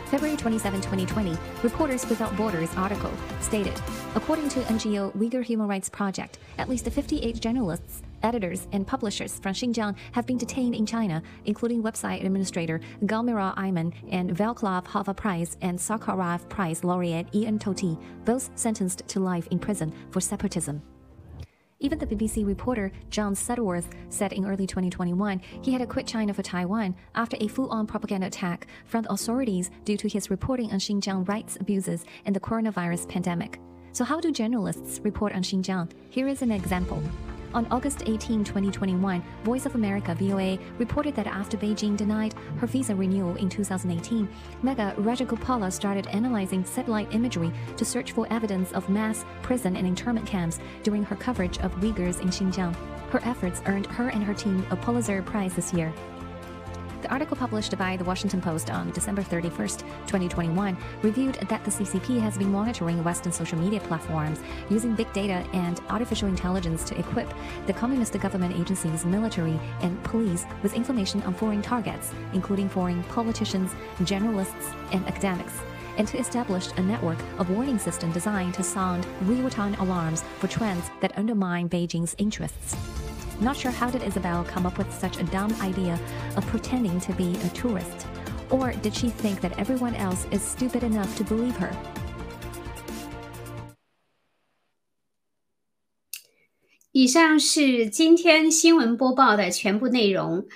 [0.05, 3.73] February 27, 2020, Reporters Without Borders article stated,
[4.15, 9.53] according to NGO Uyghur Human Rights Project, at least 58 journalists editors, and publishers from
[9.53, 15.57] Xinjiang have been detained in China, including website administrator Galmira Ayman and Vaclav Hava Prize
[15.61, 20.81] and Sakharov Prize laureate Ian Toti, both sentenced to life in prison for separatism.
[21.79, 26.33] Even the BBC reporter John Sudworth said in early 2021 he had to quit China
[26.33, 30.71] for Taiwan after a full on propaganda attack from the authorities due to his reporting
[30.71, 33.59] on Xinjiang rights abuses and the coronavirus pandemic.
[33.91, 35.91] So, how do journalists report on Xinjiang?
[36.09, 37.01] Here is an example.
[37.53, 42.93] On August 18, 2021, Voice of America VOA reported that after Beijing denied her visa
[42.93, 44.27] renewal in 2018,
[44.63, 50.27] Megha Rajagopala started analyzing satellite imagery to search for evidence of mass prison and internment
[50.27, 52.75] camps during her coverage of Uyghurs in Xinjiang.
[53.11, 55.93] Her efforts earned her and her team a Pulitzer Prize this year.
[57.07, 62.19] The article published by the Washington Post on December 31, 2021, reviewed that the CCP
[62.19, 64.39] has been monitoring Western social media platforms
[64.69, 67.33] using big data and artificial intelligence to equip
[67.65, 73.73] the communist government agencies, military, and police with information on foreign targets, including foreign politicians,
[74.03, 75.53] journalists, and academics
[75.95, 80.91] and to establish a network of warning system designed to sound real-time alarms for trends
[80.99, 82.75] that undermine Beijing's interests.
[83.40, 85.98] Not sure how did Isabel come up with such a dumb idea
[86.36, 88.06] of pretending to be a tourist?
[88.50, 91.72] Or did she think that everyone else is stupid enough to believe her?
[96.92, 100.46] 以上是今天新闻播报的全部内容。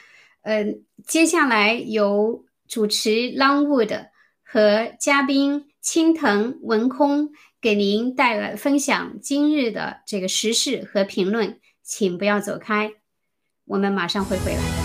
[0.42, 4.08] 嗯、呃，接下来由主持 Longwood
[4.44, 11.58] 和嘉宾青藤文空 给您带来分享今日的这个时事和评论，
[11.91, 12.93] 请不要走开，
[13.65, 14.80] 我们马上会回来。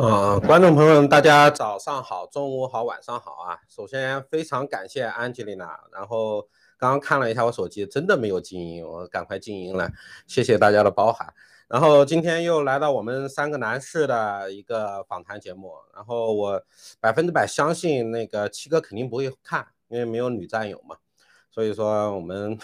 [0.00, 3.58] 呃，观众朋友们，大家早上好，中午好，晚上好啊！
[3.68, 6.42] 首先非常感谢安吉丽娜，然后
[6.78, 9.90] 刚刚看了一下我手机，真的没有静音，我赶快静音了，
[10.28, 11.34] 谢谢大家的包涵。
[11.66, 16.62] 然后今天又来到我们三个男士的一个访谈节目，然后我
[17.00, 20.94] 百分之百相信那个七哥肯定不会看，因为没有女战友嘛，
[21.50, 22.56] 所以说我们。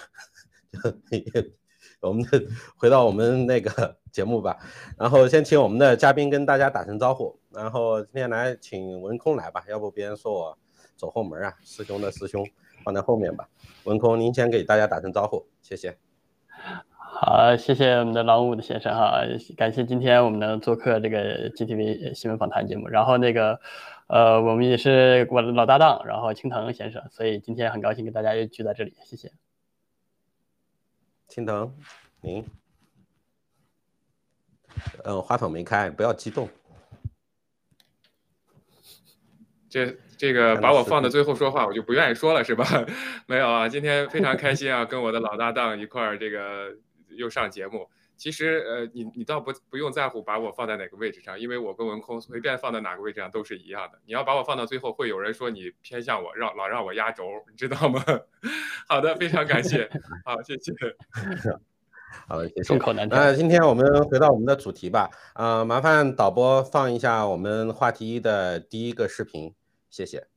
[2.07, 2.25] 我们
[2.77, 4.59] 回到我们那个 节目吧，
[4.99, 10.59] 然后先请我们的嘉宾跟大家打声招呼，然后今天来请文空来吧，要不别人说我
[10.97, 12.47] 走后门啊，师兄的师兄
[12.85, 13.49] 放在后面吧，
[13.85, 15.97] 文空您先给大家打声招呼，谢谢。
[16.97, 19.23] 好，谢谢我们的老五的先生哈，
[19.57, 23.61] 感谢今天我们能做客这个 GTV 新闻访谈节目，然后那个
[24.09, 29.31] 呃我们也是我的老搭档，然后青藤先生，所以今天很高兴跟大家又聚在这里，谢谢。
[31.29, 31.73] 青藤，
[32.21, 32.45] 您，
[35.05, 36.49] 嗯，话筒没开，不要激动。
[39.69, 42.65] 这这个把我放到最后说话，我就不愿意说了，是吧？
[43.27, 46.77] 没有啊，今天非常开心啊，跟我的老搭档一块儿这个
[47.09, 47.91] 又上节目。
[48.17, 53.99] 其实，呃，你你倒不不用在乎把我放在哪个位置上，因为我跟文空随便放在哪个位置上都是一样的。
[54.07, 58.03] 你要把我放到最后，会有人说你偏向我，让老让我压轴，你知道吗？
[58.89, 59.91] 好的，非常感谢，
[60.25, 60.73] 好，谢谢。
[62.29, 62.63] 好的，谢谢。
[62.63, 69.53] 顺口难那今天我们回到我们的主题吧，啊，麻烦导播放一下我们话题一的第一个视频，
[69.91, 70.34] 谢谢。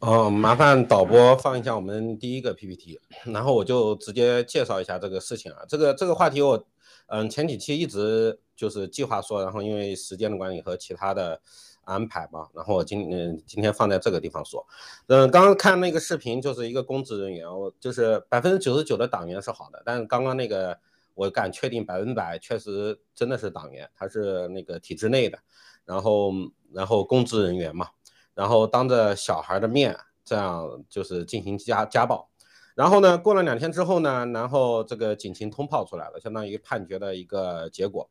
[0.00, 5.58] 哦，麻烦导播放一下我们第一个 PPT，然后我就直接介绍一下这个事情啊。
[5.68, 6.66] 这个这个话题我，
[7.08, 11.38] 嗯，前几期一直就是计划说，然后因为时间的管理和其他的
[11.84, 14.66] 安排嘛，然后我今嗯今天放在这个地方说。
[15.08, 20.78] 嗯，刚刚看那个视频就是一个公职人员，我就是百分之九十九的党员是好的，但是刚刚那个
[21.14, 25.38] 我敢确定百分百确实真的是党员，他是那个体制内的，
[25.84, 26.32] 然后
[26.72, 27.86] 然后公职人员嘛。
[28.40, 32.26] 然后当着小孩的面，这样就是进行家家暴，
[32.74, 38.08] 然后呢，过了两天之后呢，然后这个警情通报出来了，相当于判决的一个结果，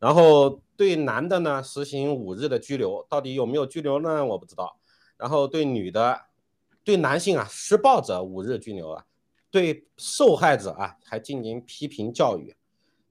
[0.00, 4.24] 然后对男的呢实行五日的拘留，到底有没有拘留呢？
[4.24, 4.80] 我不知道。
[5.16, 6.22] 然后对女的，
[6.82, 9.04] 对男性啊施暴者五日拘留啊，
[9.48, 12.56] 对受害者啊还进行批评教育。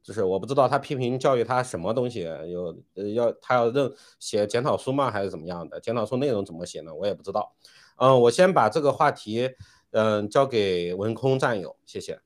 [0.07, 3.91] 就是我不知道他批评教育他什么东西，有呃要他要认
[4.21, 5.81] 写检讨书吗，还是怎么样的？
[5.81, 6.95] 检讨书内容怎么写呢？
[6.95, 7.53] 我也不知道。
[7.97, 9.49] 嗯，我先把这个话题
[9.91, 12.21] 嗯交给文空战友，谢谢。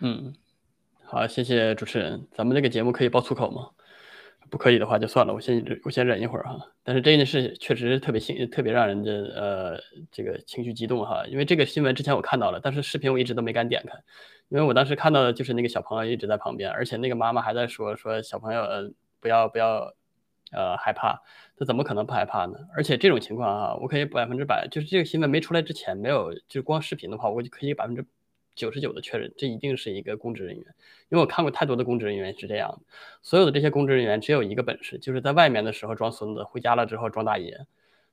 [0.00, 0.34] 嗯，
[1.04, 2.26] 好，谢谢主持人。
[2.32, 3.68] 咱们这个节目可以爆粗口吗？
[4.50, 6.58] 不可以的话就算了，我先我先忍一会儿哈。
[6.82, 9.78] 但是这件事确实特别心特别让人的呃
[10.10, 13.92] 这个情绪激动哈，因为这个新闻之前我看到了，但是视频我一直都没敢点开。
[14.48, 18.64] 因为我当时看到的就是那个小朋友一直在旁边，而且那个妈妈还在说说小朋友
[19.20, 19.92] 不要不要，
[20.52, 21.20] 呃害怕，
[21.56, 22.58] 他怎么可能不害怕呢？
[22.74, 28.04] 而且这种情况啊，我可以百分之百，就是这个新闻没出来之前，没有就光视频的话，我就可以百分之
[28.54, 30.64] 九十九的确认，这一定是一个公职人员，
[31.10, 32.80] 因为我看过太多的公职人员是这样，
[33.20, 37.66] 所有的这些公职人员只有一个本事，就是在外面的时候装孙子，回家了之后装大爷。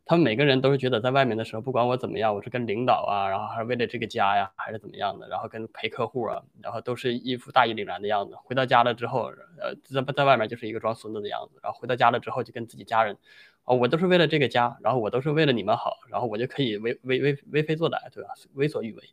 [0.08, 8.36] 他们每个人都是觉得在外面的时候，不管我怎么样，我是跟领导啊，然后还是为了这个家呀，还是怎么样的，然后跟陪客户啊，然后都是一副大义凛然的样子。
[8.44, 11.60] 回到家了之后，呃，在在外面就是一个装孙子的样子。
[11.64, 13.18] 然后回到家了之后，就跟自己家人，
[13.64, 18.30] 哦，我都是为了这个家，然后我都是为了你们好，然后我就可以为为为为非作歹，对吧？
[18.54, 19.04] 为所欲为。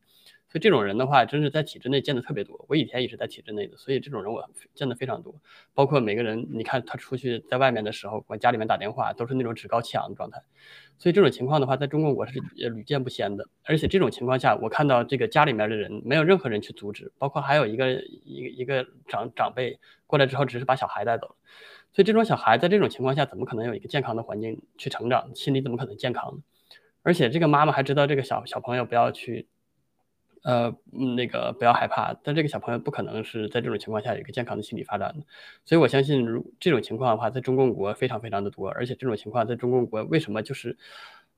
[0.52, 2.62] 所以这种人的话，真是在体制内见的特别多。
[2.68, 5.34] 我以前也是在体制内的，所以这种人我见的非常多。
[5.72, 10.42] 包括每个人，你看他出去在外面的时候，往家里面打电话，都是那种趾高气扬的状态。
[10.98, 13.48] 所以这种情况的话，在中国我是也屡见不鲜的。
[13.64, 21.34] 而且这种情况下，我看到这个家里面的人没有任何人去阻止，包括还有一个一个一个长长辈过来之后，只是把小孩带走。
[21.94, 25.34] 所以这种小孩在这种情况下，怎么可能有一个健康的环境去成长？
[25.34, 26.42] 心理怎么可能健康呢？
[27.04, 29.48] 而且这个妈妈还知道这个小小朋友不要去，
[30.42, 30.74] 呃，
[31.16, 35.24] 那个不要害怕，但这个小朋友不可能是在这种情况下有一个健康的心理发展的，
[35.64, 40.76] 所以我相信，如这种情况的话，在中共国非常非常的多，而且这种情况在中共国为什么就是？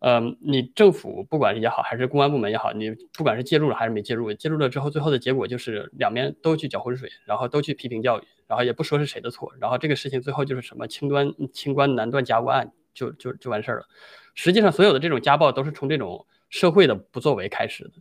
[0.00, 13.86] 嗯，你政府不管是也好，还是公安部门也好，你不管是介入了还是没介入，介入了之后，最后的结果就是两边都去搅浑水，然后都去批评教育，然后也不说是谁的错，然后这个事情最后就是什么清端清官难断家务案，就就就完事儿了。
[14.34, 17.92] 实际上，所有的这种家暴都是从这种社会的不作为开始的。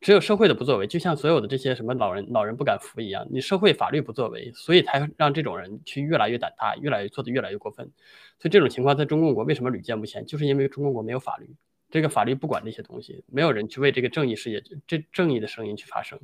[0.00, 7.84] 只有社会的不作为，就像所有的这些什么老人老人不敢扶一样，你社会法律不作为，所以才让这种人去越来越胆大，越来越做的越来越过分。
[8.38, 10.24] 所以这种情况在中共国为什么屡见不鲜？
[10.24, 11.46] 就是因为中共国没有法律，
[11.90, 16.18] 这个法律不管这些东西，没有人去为这个正义事业、这正义的声音去发声，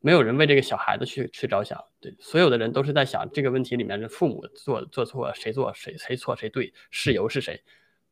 [0.00, 1.80] 没有人为这个小孩子去去着想。
[2.00, 7.62] 对，所有的人都是在想这个问题里面的父母做做错，谁做谁谁错谁对，事由是谁。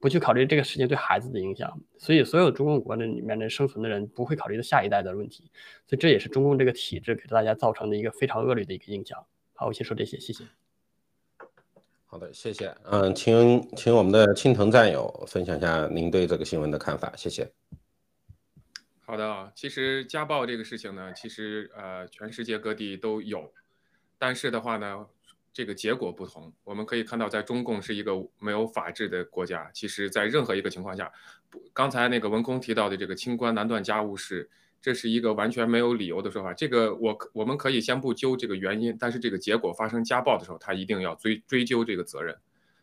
[0.00, 5.50] 不去考虑这个事情对孩子的影响，所以所有中共国的里面的生存的人不会考虑到下一代的问题，
[5.86, 9.24] 所以这也是中共这个体制给大家造成的一个非常恶劣的一个影响。
[9.54, 10.44] 好，我先说这些，谢谢。
[12.06, 12.72] 好的，谢谢。
[12.84, 17.50] 嗯，请请我们的青藤战友分享一下您对这个新闻的看法，谢谢。
[19.00, 23.52] 好的啊，其实家暴这个事情呢，其实呃全世界各地都有，
[24.16, 25.06] 但是的话呢。
[25.58, 29.68] 这个结果不同，我们可以看到，在中共是一个没有法治的国家。
[29.74, 31.10] 其实，在任何一个情况下，
[31.72, 34.48] 刚才那个文工提到的这个清官难断家务事，
[34.80, 36.54] 这是一个完全没有理由的说法。
[36.54, 42.36] 这个我我们可以先不揪这个原因，但是这个结果发生家暴的时候，他一定要追追究这个责任。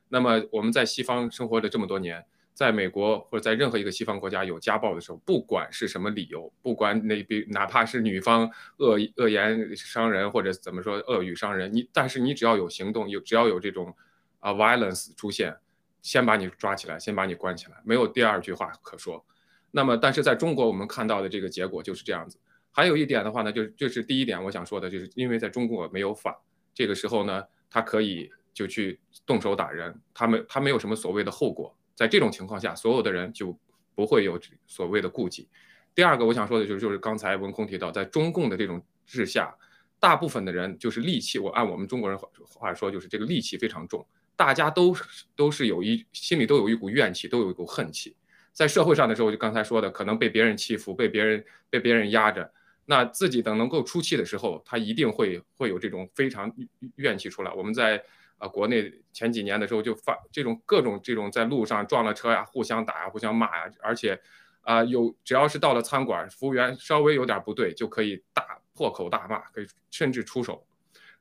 [0.10, 2.26] 那么我们在西方生活了这么多年。
[2.56, 13.94] 在美国或者在任何一个西方国家有家暴的时候，不管是什么理由，不管那比哪怕是女方恶恶言伤人或者怎么说恶语伤人，你但是你只要有行动，有只要有这种
[14.40, 15.54] 啊 violence 出现，
[16.02, 19.24] 先把你抓起来，先把你关起来，没有第二句话可说。
[19.72, 22.40] 那么但是在中国我们看到的这个结果就是这样子。
[22.72, 26.42] 还有一点的话呢，就是就是第一点我想说的就是，因为在中国没有法，
[26.74, 31.76] 这个时候呢，他可以就去动手打人，他没他没有什么所谓的后果。
[31.96, 33.58] 在这种情况下，所有的人就
[33.96, 34.38] 不会有
[34.68, 35.48] 所谓的顾忌。
[35.96, 39.56] 第二个，我想说的就是，就是刚才文空提到，在中共的这种治下，
[39.98, 41.40] 大部分的人就是戾气。
[41.40, 42.20] 我按我们中国人
[42.50, 44.94] 话说，就是这个戾气非常重，大家都
[45.38, 48.14] 都是有一心里都有一股怨气，都有一股恨气。
[48.52, 52.52] 在社会上的时候，就刚才说的，可能被别人欺负，被别人被别人压着，
[52.86, 56.54] 那自己等能够出气的时候，他一定会会有这种非常
[56.98, 57.54] 怨气出来。
[57.54, 58.04] 我们在。
[58.48, 64.20] 国内前几年的时候就发这种各种这种在路上撞了车呀，互相打呀，互相骂呀，而且，
[64.62, 70.66] 啊，有只要是到了餐馆，服务员稍微有点不对，就可以大破口大骂，可以甚至出手。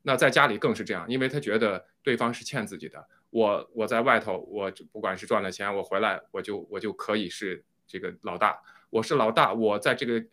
[0.02, 3.06] 那在家里更是这样，因为他觉得对方是欠自己的。
[3.30, 8.58] 我我在外头，我不管是赚了钱，我回来我就我就可以是这个老大，
[8.90, 10.24] 我是老大，我在这个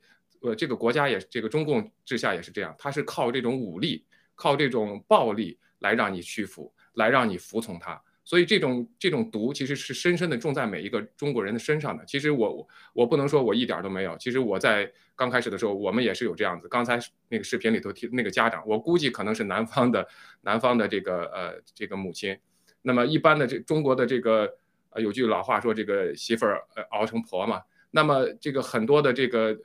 [0.42, 5.60] 呃这个国家也这个中共之下也是这样，他是靠这种武力，靠这种暴力。
[5.82, 12.04] 来让你屈服，来让你服从他，所以这种这种毒其实是深深的种在每一个中国人的身上的。
[12.06, 16.68] 其实我我我不能说我一点都没有，其实我在刚开始的时候，我们也是有这样子。
[16.68, 20.08] 刚才那个视频里头提那个家长，我估计可能是南方的
[20.42, 22.38] 南方的这个呃这个母亲。
[22.82, 24.52] 那么一般的这中国的这个
[24.90, 26.62] 呃有句老话说，这个媳妇儿
[26.92, 27.62] 熬成婆嘛。
[27.92, 29.58] 那么这个很多的这个。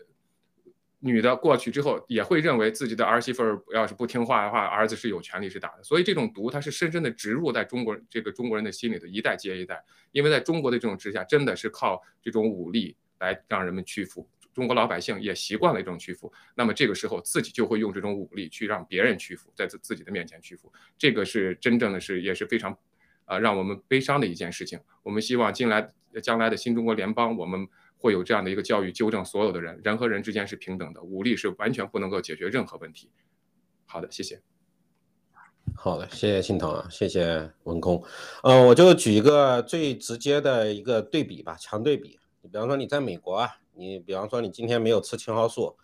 [0.99, 5.83] 女的过去之后也会认为自己的儿媳妇儿要是不听话的话，儿子是有权利是打的。
[5.83, 9.83] 所以这种毒它是深深的植入在中国这个中国人的心里的一代接一代。
[10.13, 14.27] 因为在中国的这种之下，真的是靠这种武力来让人们屈服。
[14.55, 20.73] 中国老百姓也习惯了一种屈服，那么这个时候自己就会用这种武力去让别人屈服，在自自己的面前屈服。
[20.97, 22.77] 这个是真正的是也是非常，
[23.27, 24.81] 啊，让我们悲伤的一件事情。
[25.03, 25.93] 我们希望将来
[26.23, 27.69] 将来的新中国联邦，我们。
[27.99, 33.11] 会有这样的一个教育，纠正所有的人，人和人之间是平等的，武力是完全不能够解决任何问题。
[33.87, 34.43] 好的，谢谢。
[35.75, 38.03] 好的，谢谢心疼啊，谢谢文空。
[38.45, 42.19] 嗯，我就举一个最直接的一个对比吧，强对比。
[42.43, 45.77] 你比方说你在美国啊，你比方说你今天没有吃青蒿素，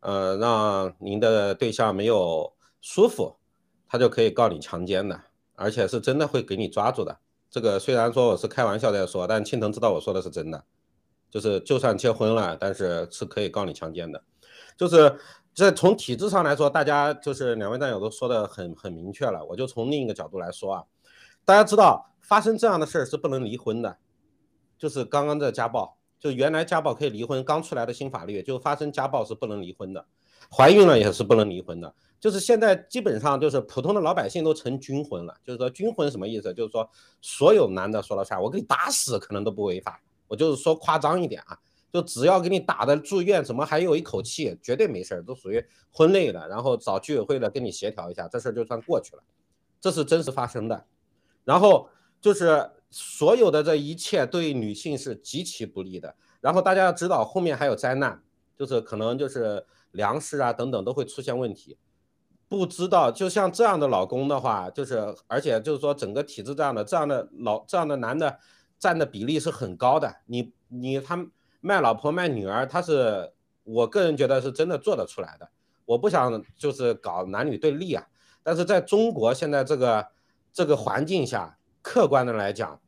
[0.00, 3.36] 呃，让您的对象没有舒服，
[3.86, 5.20] 他就可以告你强奸的，
[5.54, 7.18] 而且是真的会给你抓住的。
[7.50, 10.64] 这个虽然说我是开玩笑在说，但青藤知道我说的是真的。
[11.30, 14.22] 就是，就算结婚了，但是是可以告你强奸的。
[14.76, 15.18] 就是
[15.52, 19.44] 这从体制上来说，大家就是两位战友都说的很很明确了。
[19.44, 20.84] 我就从另一个角度来说啊，
[21.44, 23.98] 大家知道发生这样的事儿是不能离婚的。
[24.78, 30.06] 就是刚刚的家暴，就原来家暴可以离婚，刚出来的新法律就发生家暴是不能离婚的，
[30.48, 31.92] 怀孕了也是不能离婚的。
[32.20, 35.34] 就是现在基本上就是普通的老百姓都成军婚了。
[35.44, 36.54] 就是说军婚什么意思？
[36.54, 36.88] 就是说
[37.20, 40.00] 所有男的说了算，我给你打死可能都不违法。
[40.28, 41.58] 我就是说夸张一点啊，
[41.92, 49.22] 就只要给你打的住院，怎么还有一口气，绝对没事儿，都属于婚内的，然后找居委会的跟你协调一下，这事儿就算过去了，
[49.80, 50.86] 这是真实发生的。
[51.44, 51.88] 然后
[52.20, 56.14] 就是所有的这一切对女性是极其不利的。
[56.40, 58.22] 然后大家要知道，后面还有灾难，
[58.54, 61.78] 就是可能就是粮食啊等等都会出现问题。
[62.48, 68.38] 不知道，就像这样的老公的话，就是而且就是说整个体制这样的这样的老这样的男的
[68.78, 70.14] 占的比例是很高的。
[70.26, 71.26] 你你他
[71.60, 73.32] 卖老婆卖女儿，他是
[73.64, 75.48] 我个人觉得是真的做得出来的。
[75.84, 78.06] 我不想就是搞男女对立啊，
[78.42, 80.06] 但是在中国现在这个
[80.52, 82.80] 这个环境下，客观的来讲，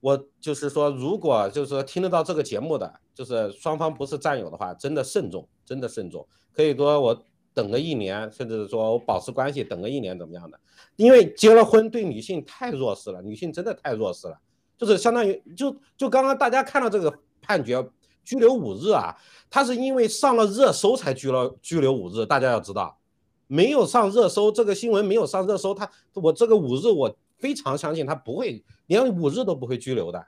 [0.00, 6.26] 我就是说，如果就是说听得到这个节目的，就是双方不是战友的话，真的慎重，真的慎重。
[6.52, 7.24] 可以说我。
[7.54, 10.58] 等个一年，甚至说我保持关系等个一年怎么样的？
[10.96, 14.40] 因为结了婚对女性太弱势了，女性真的太弱势了，
[14.82, 17.80] 就是相当于就就刚刚大家看到这个判决，
[18.24, 19.16] 拘留五日啊，
[19.48, 22.98] 他是因为上了热搜才拘了拘留五日，大家要知道，
[23.46, 30.26] 没有上热搜，这个新闻没有上热搜，他我这个五日我非常相信他不会连五日都不会拘留的，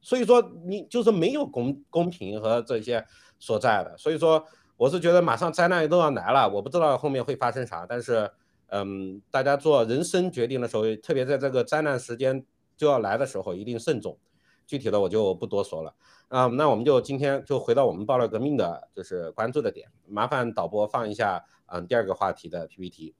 [0.00, 3.06] 所以说你就是没有公公平和这些
[3.38, 4.44] 所在的，所以说。
[4.78, 8.30] 我是觉得马上灾难都要来了，我不知道后面会发生啥，但是，
[8.66, 12.44] 嗯，大家做人生决定的时候，特别在这个灾难时间
[12.76, 14.18] 就要来的时候，一定慎重。
[14.66, 15.94] 具体的我就不多说了。
[16.28, 23.14] 啊，那我们就今天就回到我们爆料革命的就是关注的点，麻烦导播放一下，嗯，第二个话题的 PPT。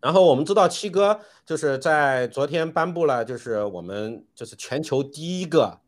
[0.00, 5.80] 然后我们知道七哥就是在昨天颁布了，就是我们就是全球第一个，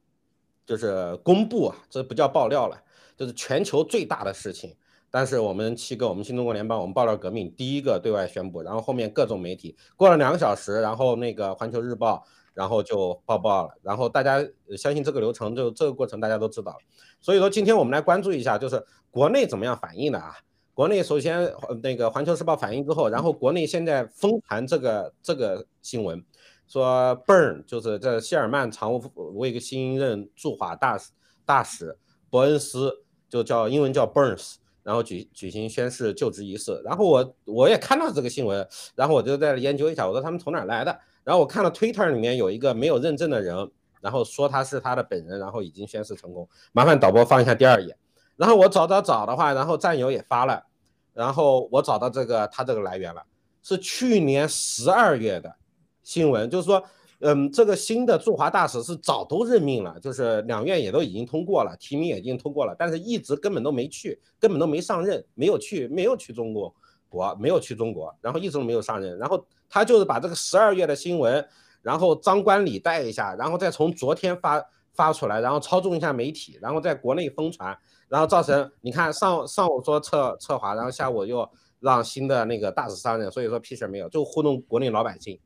[0.66, 2.82] 就是公布啊，这不叫爆料了。
[3.14, 4.74] 就是全球最大的事情，
[5.12, 14.42] 但是我们七个，我们新中国联邦，我们爆料革命第一个对外宣布，然后后面各种媒体过了两个小时，然后那个环球日报，然后就报报了，然后大家
[14.76, 16.76] 相信这个流程，就这个过程大家都知道，
[17.20, 20.34] 所以说今天我们来关注一下，就是国内怎么样反应的啊？
[20.74, 21.52] 国内首先
[21.82, 26.24] 那个环球时报反应之后，然后国内现在疯传这个这个新闻，
[26.66, 29.02] 说 Burn 就是这谢尔曼常务
[29.34, 31.10] 为一个新任驻华大使
[31.44, 31.98] 大使。
[32.30, 40.98] 伯恩斯就叫英文叫 Burns，然后举举行宣誓就职仪式，然后我我也看到这个新闻，然后我就在研究一下，我说他们从哪来的？
[41.24, 43.70] 然后我看了 Twitter 里面有一个没有认证的人，
[44.00, 46.48] 然后说他是他的本人，然后已经宣誓成功。
[46.72, 47.96] 麻烦导播放一下第二页。
[48.36, 50.64] 然后我找找找的话，然后战友也发了，
[51.12, 53.22] 然后我找到这个他这个来源了，
[53.62, 55.54] 是去年十二月的
[56.02, 56.82] 新闻，就是说。
[57.24, 66.74] 嗯，这个新的驻华大使是早都任命了，就是两院也都已经通过了，提名也已经通过了，但是一直根本都没去，根本都没上任，没有去，没有去中国
[67.08, 69.16] 国，没有去中国，然后一直都没有上任。
[69.18, 71.46] 然后他就是把这个十二月的新闻，
[71.80, 74.60] 然后张冠李戴一下，然后再从昨天发
[74.92, 81.48] 发出来，然后操纵一下媒体，然后在国内疯传，然后造成你看上上午说撤撤华，然后下午又
[81.78, 85.38] 让新的那个大使上任，所以说屁事没有，就糊弄国内老百姓。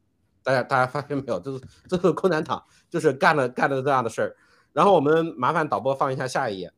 [0.46, 4.36] 大家大家发现没有，这是这是共产党就是干了干了这样的事儿。
[4.72, 6.72] 然后我们麻烦导播放一下下一页。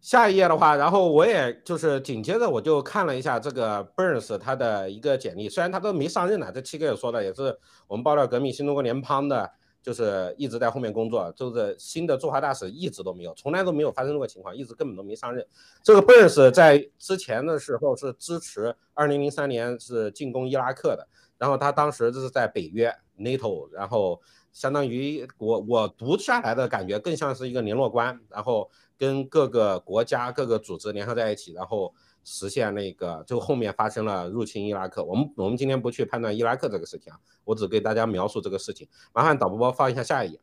[0.00, 7.56] 下一页的话，然后我也就是紧接着我就看了一下这个 Burns 他的一个简历，虽然他都没上任呢，这七哥也说了，也是
[7.86, 9.48] 我们爆料革命新中国联邦的，
[9.80, 15.46] 就是一直在后面工作，就是新的驻华大使一直都没有，从来都没有发生过情况，一直根本都没上任。
[15.84, 21.06] 这个 Burns 在之前的时候是支持2003年是进攻伊拉克的。
[21.38, 24.20] 然后他当时就是在北约 NATO，然后
[24.52, 28.68] 相当于我我读下来的感觉更像是一个联络官，然后
[28.98, 35.04] 跟各个国家各个组织联合在一起，然后实现那个就后面发生了入侵伊拉克。
[35.04, 38.88] 我们我们今天不去判断伊拉克这个事情啊，我只给大家描述这个事情。
[39.12, 40.40] 麻烦导播放一下下一页，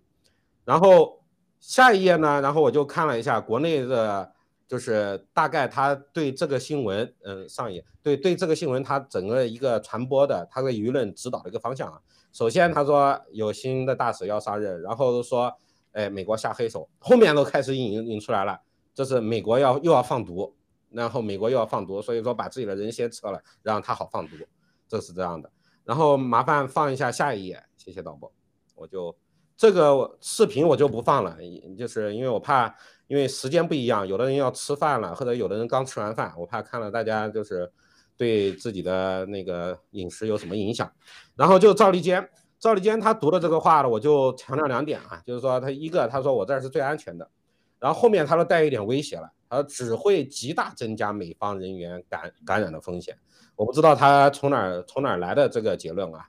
[0.63, 1.21] 然后
[1.59, 4.31] 下一页呢，然后我就看了一下国内的。
[4.67, 12.01] 就是大概他对这个新闻，嗯，上一页对对这个新闻，他整个一个传播的，他的舆论指导的一个方向啊。
[12.33, 15.53] 首先他说有新的大使要上任，然后说，
[15.91, 18.59] 哎，美国下黑手，后面都开始引引出来了，
[18.93, 20.55] 这是美国要又要放毒，
[20.89, 24.35] 然后美国又要放毒，所以说把自己的人先撤了，让他好放毒，
[24.87, 25.49] 这是这样的。
[25.83, 28.33] 然后麻烦放一下下一页，谢谢导播，
[28.73, 29.15] 我就
[29.55, 31.37] 这个视频我就不放了，
[31.77, 32.75] 就是因为我怕。
[33.07, 37.71] 因为时间不一样，有的人要吃饭了，或者有的人刚吃完饭，我怕看了大家就是
[38.17, 40.91] 对自己的那个饮食有什么影响。
[41.35, 42.27] 然后就赵立坚，
[42.57, 47.29] 赵立坚他读的这个话呢，我就强调两点啊，就是说他一个他说我这儿是最安全的，
[47.79, 53.15] 然后后面他都带一点威胁了，他说只会极大增加美方人员感感染的风险。
[53.55, 56.25] 我不知道他从哪儿从哪儿来的这个结论啊，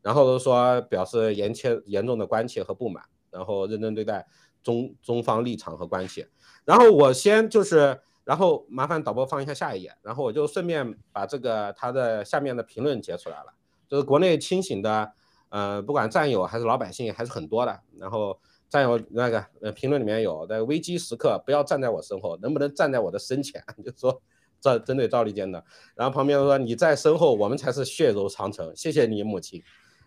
[0.00, 4.26] 然后说表示严切严重的关切和不满，然后认真对待。
[4.62, 6.26] 中中方立场和关系。
[6.64, 13.46] 然后我先就是，然后麻烦导播放一下下一页，然后我就顺便把这个他的下面的评论截出来了，
[13.88, 15.12] 就是国内清醒的，
[15.48, 17.80] 呃，不管战友还是老百姓还是很多的。
[17.98, 18.38] 然后
[18.68, 23.60] 战友那个呃评论里面有，在危机时刻不要站在我身后，能不能站在我的身前？
[23.84, 24.22] 就说
[24.60, 25.64] 这针对赵立坚的。
[25.96, 28.70] 然后旁边说你在身后，我们才是血肉长城。
[28.76, 29.60] 谢谢你母亲。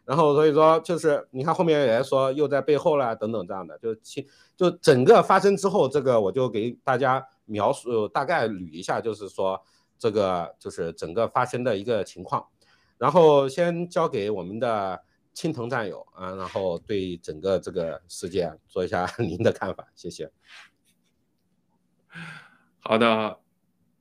[0.06, 4.28] 然后所以说就是你看后面也说又在背后啦等等这样的，就其
[4.58, 9.62] 就整个发生之后，这个我就给大家描述大概捋一下，就是说
[9.97, 12.45] 这个就是整个发生的一个情况。
[12.97, 15.01] 然后先交给我们的
[15.34, 20.30] 青藤战友啊，然后对整个这个事件做一下 您的看法，谢谢。
[22.80, 23.39] 好的，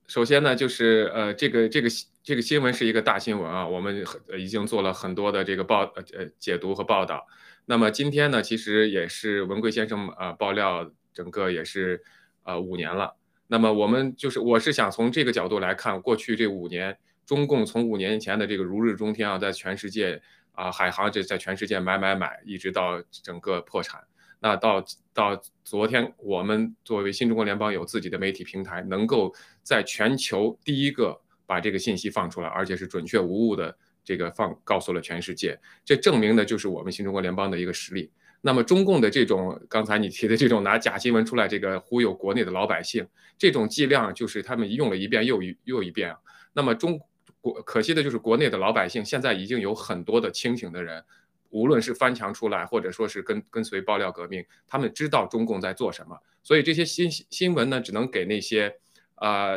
[0.07, 1.89] 首先呢就是呃这个这个。
[2.25, 4.05] 这个新闻是一个大新闻啊，我们
[4.39, 5.81] 已经做了很多的这个报
[6.15, 7.27] 呃解读和报道。
[7.67, 12.01] 那么今天呢，其实也是文贵先生呃爆料，整个也是
[12.45, 13.17] 呃五年了。
[13.49, 16.97] 那么我们就是我是想从这个角度来看，过去这五年，
[17.27, 24.01] 中共从五年前的这个如日中天啊，在全世界啊海航这在全世界买买买，一直到整个破产。
[24.39, 31.21] 那到到昨天，我们作为新中国联邦有自己的媒体平台，能够在全球第一个。
[31.47, 38.11] 把这个信息放出来，而且是准确无误的，这个放告诉了全世界，这证明的就是我们新中国联邦的一个实力。
[38.45, 43.07] 那么中共的这种刚才你提的这种拿假新闻出来，这个忽悠国内的老百姓，
[43.39, 46.13] 这种伎俩就是他们用了一遍又一又一遍。
[46.53, 47.01] 那么中
[47.41, 51.05] 国可惜的就是国内的老百姓现在已经有很多的清醒的人，
[51.51, 58.75] 无论是翻墙出来，或者说是跟跟随爆料革命，他们知道中共在做什么，所以这些新新闻呢，只能给那些
[59.15, 59.57] 啊。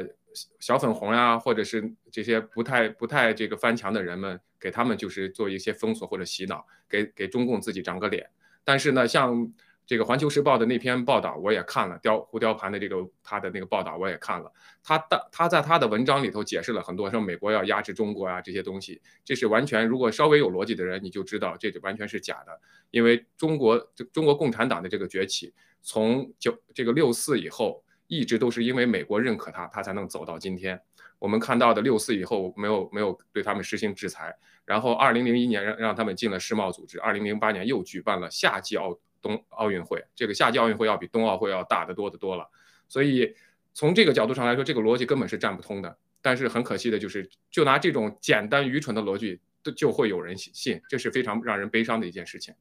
[0.60, 8.30] 小粉红呀，或者是这些不太不太这个翻墙的人们，给他们就是做一些封锁或者洗脑，给给中共自己长个脸。
[8.64, 9.52] 但是呢，像
[9.86, 14.52] 这个《环球时报》的那篇报道，我也看了，雕胡雕盘的这个他的那个报道我也看了。
[14.84, 22.60] 他的他在他的文章里头解释了很多，说美国要压制中国啊这些东西，这是完全如果稍微有逻辑的人，你就知道这就完全是假的。
[22.92, 27.85] 因为中国这中国共产党的这个崛起，从九这个六四以后。
[28.08, 30.80] 一直都是因为美国认可他，他才能走到今天。
[31.20, 34.36] 我们看到的六四以后没有没有对他们实行制裁，
[34.66, 42.50] 然后二零零一年让让他们进了世贸组织，二零零八年又举办了夏季奥冬奥运会，这个夏季奥运会要比冬奥会要大得多得多了。
[42.88, 43.34] 所以
[43.74, 45.98] 从这个角度上来说，这个逻辑根本是站不通的。
[46.22, 52.52] 但是很可惜的就是，就拿这种简单愚蠢的逻辑，都就会有人信，这是非常让人悲伤的一件事情。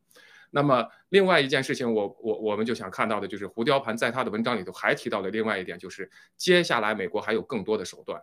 [0.57, 8.23] 那么，另外一件事情，我我我们就想看到的就是胡雕盘在他的文章里头还提到了另外一点，就是接下来美国还有更多的手段。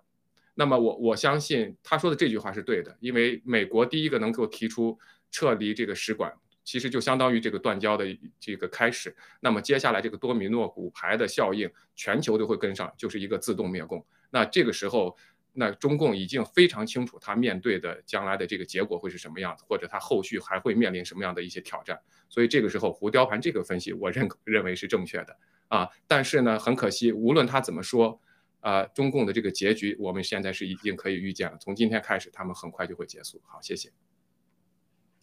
[0.54, 4.98] 那么我我相信他说的这句话是对的，因为美国第一个能够提出
[5.30, 8.06] 撤离这个使馆，其实就相当于这个断交的
[8.40, 9.14] 这个开始。
[9.42, 14.06] 那么接下来这个多米诺骨牌的效应，全球都会跟上，就是一个自动灭共。
[14.30, 15.18] 那这个时候。
[15.54, 22.00] 那中共已经非常清楚，他面对的将来的这个结果会是什么样子，或者他后续还会面临什么样的一些挑战。
[22.30, 25.38] 所以这个时候，胡雕盘这个分析，我认认为是正确的
[25.68, 25.90] 啊。
[26.08, 28.22] 但是呢，很可惜，无论他怎么说，
[28.62, 31.58] 啊，中共的这个结局，我们现在是已经可以预见了。
[31.60, 33.42] 从今天开始，他们很快就会结束。
[33.46, 33.92] 好，谢谢。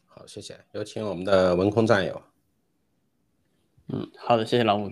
[0.06, 0.60] 好，谢谢。
[0.72, 2.22] 有请我们的文空战友。
[3.90, 4.90] 嗯，好的，谢谢老五。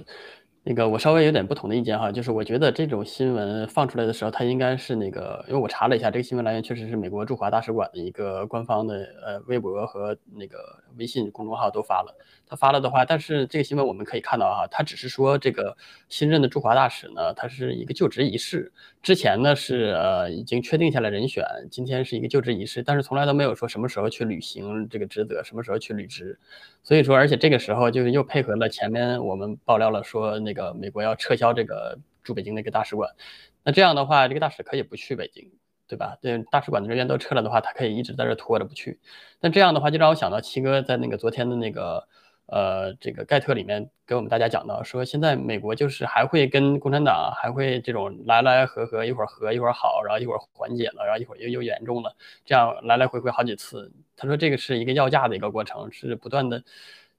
[0.69, 10.59] 那个我稍微有点不同的意见哈，就是我觉得这种新闻放出来的时候，它应该是那个，因为我查了一下，这个新闻来源确实是美国驻华大使馆的一个官方的呃微博和那个
[10.99, 12.13] 微信公众号都发了。
[12.49, 15.77] 他发了的话，但是这个新闻我们可以看到哈，他只是说这个
[16.09, 18.73] 新任的驻华大使呢，他是一个就职仪式。
[19.03, 26.37] 之前呢是呃已经确定下来人选，今天是一个就职仪式，但是从来都没有说什么时候去履行这个职责，什么时候去履职。
[26.83, 33.15] 所以说，而且这个时候就是又配合了前面我们爆料了说那个美国要撤销这个驻北京那个大使馆，
[33.63, 35.53] 那这样的话，这个大使可以不去北京，
[35.87, 36.19] 对吧？
[36.21, 38.99] 对，大使馆的人员都撤了的话，他可以一直在这拖着不去。
[39.41, 42.09] 那这样的话，就让我想到七哥在那个昨天的那个。
[42.49, 53.91] 呃，这个盖特里面给我们大家讲到说，现在美国就是还会跟共产党还会这种来来回回，一会儿和一会儿好，然后一会儿缓解了，然后一会儿又又严重了，这样来来回回好几次。
[54.17, 56.63] 他说这个是一个要价的一个过程，是不断的，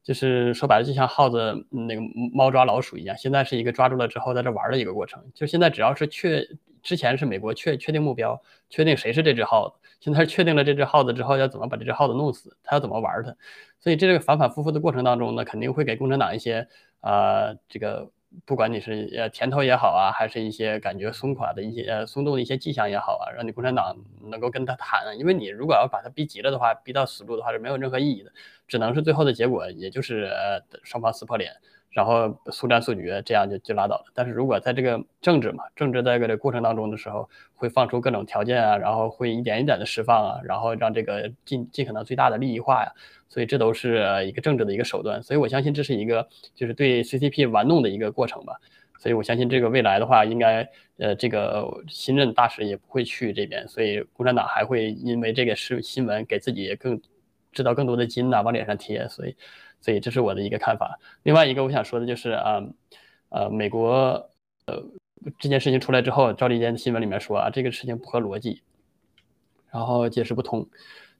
[0.07, 2.01] 就是说白了就像耗子那个
[2.33, 5.21] 猫抓老鼠一样，现在是一个抓住了之后在这玩的一个过程。
[5.33, 6.47] 就现在只要是确
[6.81, 13.35] 之前是美国确确定目标，确定谁是这只耗子，现在确定了这只耗子之后要怎么把这只耗子弄死，他要怎么玩它。
[13.81, 16.65] 所以这个反反复复的过程当中呢，肯定会给共产党一些
[17.01, 18.09] 啊，这个
[18.45, 23.97] 不管你是呃甜头也好啊，还是一些感觉松垮的一些呃松动的一些迹象也好啊，让你共产党
[24.29, 25.17] 能够跟他谈。
[25.17, 28.31] 因为你如果要把他逼急了的话，逼到死路的话是没有任何意义的，
[28.67, 31.51] 只能是最后的结果，也就是呃双方撕破脸，
[31.97, 34.03] 然后速战速决，这样就就拉倒了。
[34.13, 42.91] 但是如果在这个政治嘛，政治在这个过程当中的时候，会放出各种条件啊，然后会一点一点的释放啊，然后让这个尽尽可能最大的利益化呀，
[43.27, 45.23] 所以这都是一个政治的一个手段。
[45.23, 48.53] 所以我相信这是一个就是对 CCP 玩弄的一个过程吧。
[48.99, 50.69] 所以我相信这个未来的话，应该
[50.99, 57.01] 呃这个新任大使也不会去这边，所以共产党还会因为这个是新闻给自己更
[57.51, 59.35] 制造更多的金呐往脸上贴，所以。
[59.87, 60.99] 所以这是我的一个看法。
[61.23, 62.61] 另外一个我想说的就是啊，
[63.29, 64.29] 呃，美国
[64.65, 64.83] 呃
[65.39, 68.61] 这件事情出来之后，赵立坚的新闻里面说啊，这个事情不合逻辑，
[69.71, 70.67] 然后解释不通。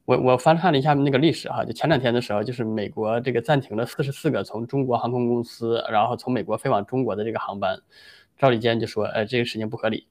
[0.04, 7.80] 我我翻看了一下那个历史哈，就前两天的时候，就是美国这个暂停了四十四个从中国航空公司，然后从美国飞往中国的这个航班，
[8.38, 10.08] 赵立坚就说，呃，这个事情不合理。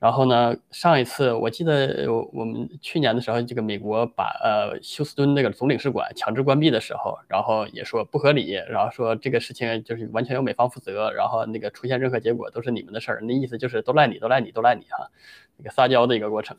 [0.00, 15.10] 然后呢，上一次我记得我们去年的时候，这个美国把呃休斯敦那个总领事馆强制关闭的时候，然后也说不合理，然后说这个事情就是完全由美方负责，然后那个出现任何结果都是你们的事儿，那意思就是都赖你，都赖你，都赖你哈，
[15.58, 16.56] 那个撒娇的一个过程。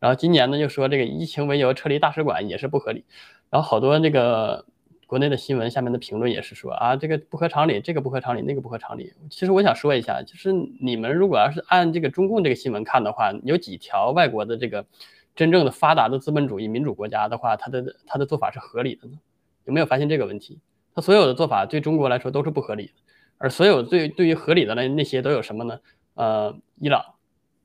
[0.00, 3.04] 然后今年呢，又说这个疫情为由撤离大使馆也是不合理，
[3.50, 4.64] 然后好多那个。
[5.08, 9.14] 国内的新闻下面的评论也是说啊，这个不合常理，这个不合常理，那个不合常理。
[9.30, 14.84] 其实我想说一下，就是你们如果要是按这个中共这个新闻看的话，有几条外国的这个
[15.34, 19.14] 真正的发达的资本主义民主国家的话，他的他的做法是合理的呢？
[19.64, 20.60] 有没有发现这个问题？
[20.94, 22.92] 他所有的做法对中国来说都是不合理的，
[23.38, 25.80] 而所有对对于合理的那那些都有什么呢？
[26.16, 27.02] 呃，伊朗，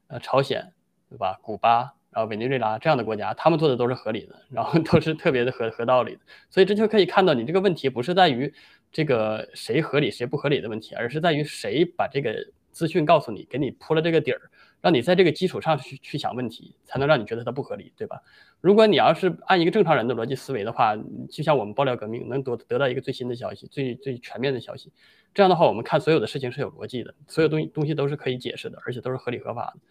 [0.08, 0.72] 呃，朝鲜，
[1.10, 1.40] 对吧？
[1.42, 1.94] 古巴。
[2.14, 8.54] 然后委内瑞拉这样的国家，他们做的都是合理的，然后都是特别的合合道理的，所以这就可以看到，你这个问题不是在于
[8.92, 12.36] 这个谁合理谁不合理的问题，而是在于谁把这个
[12.72, 14.40] 资讯告诉你，给你铺了这个底儿，
[14.82, 18.22] 让你在这个基础上去去想问题，才能让你觉得它不合理，对吧？
[18.62, 20.96] 如果你要是按一个正常人的逻辑思维的话，
[21.30, 24.92] 就像我们爆料革命能得得到一个最新的消息、最最全面的消息，
[25.34, 29.82] 这样的话，我们看所有的事情是有逻辑的，所有东西东西都是可以解释的，而且都是合理合法的。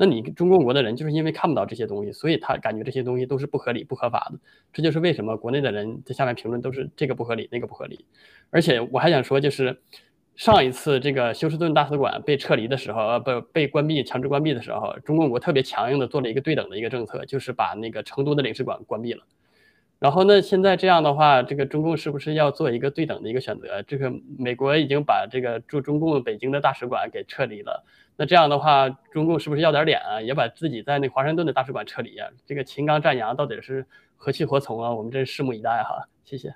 [0.00, 4.38] 那你中国国的人就是因为看不到这些东西，所以他感觉这些东西都是不合理、不合法的。
[4.72, 8.04] 这就是为什么国内的人在下面评论都是这个不合理、那个不合理。
[8.50, 9.76] 而且我还想说，就是
[10.36, 19.24] 上一次这个休斯顿大使馆被撤离的时候，呃，不被关闭、强制关闭的时候，中共国特别强硬的做了一个对等的一个政策，就是把那个成都的领事馆关闭了。
[19.98, 23.82] 然后呢，现在这样的话，这个中共是不是要做一个对等的一个选择？
[23.82, 27.84] 这个美国已经把这个驻中共北京的大使馆给撤离了。
[28.16, 30.22] 那这样的话，中共是不是要点脸啊？
[30.22, 32.28] 也把自己在那华盛顿的大使馆撤离啊？
[32.46, 33.84] 这个秦刚战羊到底是
[34.16, 34.94] 何去何从啊？
[34.94, 36.06] 我们真拭目以待哈。
[36.24, 36.54] 谢谢。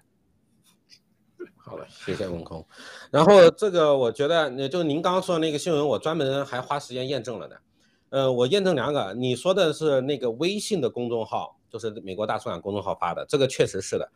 [1.56, 2.64] 好了，谢谢文空。
[3.10, 7.60] 然后这个我觉得，那就您刚刚说的那个新闻，我专门还花时间验证了的。
[8.10, 14.06] 呃，我验证两个，你说的是那个微信的公众号，就是美国大使馆公众号发的，这个确实是的。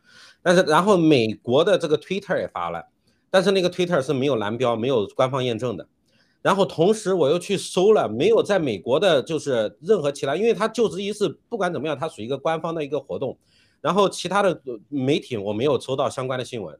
[0.43, 2.85] 但是然后美国的这个 Twitter 也发了，
[3.31, 5.87] 但是那个 Twitter 是没有蓝标，没有官方验证的。
[6.43, 13.35] 然后同时我又去搜了，没有在美国的，就是任何其他，因为它就职仪式不管怎么样，它属于一个官方的一个活动。
[13.81, 16.79] 然后其他的媒体我没有收到相关的新闻，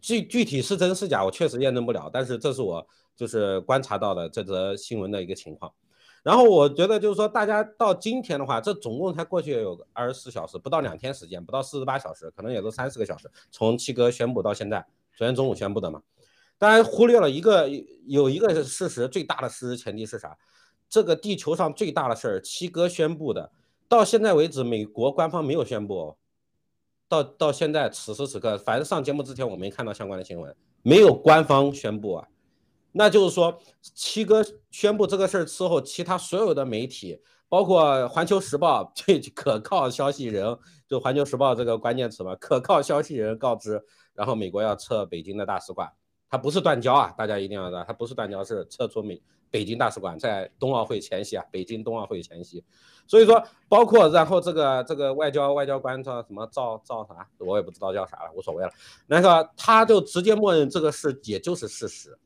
[0.00, 2.10] 具具体是真是假，我确实验证不了。
[2.12, 2.86] 但是这是我
[3.16, 5.72] 就是观察到的这则新闻的一个情况。
[6.22, 16.00] 然后我觉得就是说，大家到今天的话，这总共才过去有二十四小时，不到两天时间，不到四十八小时，可能也就三四个小时，从七哥宣布到现在，昨天中午宣布的嘛。
[16.58, 17.68] 当然忽略了一个
[18.06, 20.38] 有一个事实，最大的事实前提是啥？
[20.88, 23.50] 这个地球上最大的事儿，七哥宣布的，
[23.88, 26.16] 到现在为止，美国官方没有宣布。
[27.08, 32.28] 到到现在此时此刻，反正上节目之前我没看到相关的新闻，没有官方宣布啊。
[32.92, 33.58] 那就是说，
[33.94, 43.82] 七哥宣布这个事儿之后，其他所有的媒体，包括《环球时报》 最可靠消息人，就《环球时报》这个关键词嘛，可靠消息人告知，
[44.14, 45.90] 然后美国要撤北京的大使馆。
[46.28, 49.20] 它不是断交啊，大家一定要知道，它不是断交，是撤出美
[49.50, 52.64] 北京大使馆，在冬奥会前夕啊，北京冬奥会前夕，
[53.06, 58.72] 所以说包括然后这个这个外交外交官叫什么赵赵啥，我也不知道叫啥了，无所谓了，
[59.06, 62.18] 那个他就直接默认这个事也就是事实，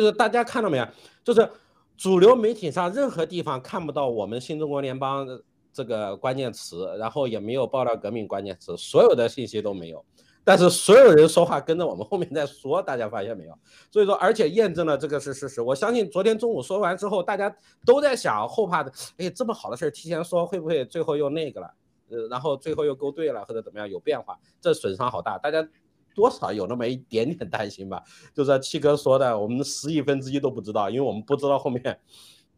[0.00, 0.86] 就是大家看到没有，
[1.24, 1.48] 就是
[1.96, 5.26] 主流媒体上任何地方看不到我们新中国联邦
[5.72, 10.04] 这个关键词，然后也没有爆料革命关键词，所有的信息都没有。
[10.42, 13.58] 但是所有人说话跟着我们后面在说，大家发现没有？
[13.90, 15.60] 所以说，而且验证了这个是事实。
[15.60, 17.52] 我相信昨天中午说完之后，大家
[17.84, 21.74] 都在想后怕的，哎，这么好的事儿提前说，会不会最后又那个了？
[22.08, 24.38] 呃，然后最后又勾兑了或者怎么样有变化？
[24.60, 25.68] 这损伤好大，大家
[26.16, 28.02] 多少有那么一点点担心吧。
[28.34, 32.00] 就是七哥说的，我们十亿分之一都不知道，因为我们不知道后面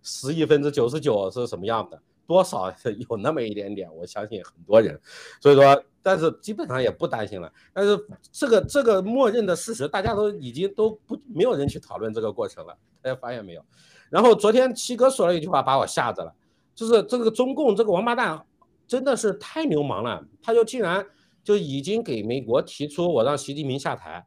[0.02, 2.00] 十亿分之九十九是什么样的。
[2.26, 2.70] 多少
[3.08, 5.00] 有那么一点点，我相信很多人，
[5.40, 7.50] 所以说，但是基本上也不担心了。
[7.72, 7.98] 但是
[8.30, 13.64] 这个这个默认的事实，大家都已经都不没有人去讨论这个过程了，大家发现没有？
[14.10, 16.34] 然后昨天七哥说了一句话，把我吓着了，
[16.74, 18.44] 就是这个中共这个王八蛋
[18.86, 21.06] 真的是太流氓了，他就竟然
[21.48, 24.26] 就已经给美国提出我让习近平下台，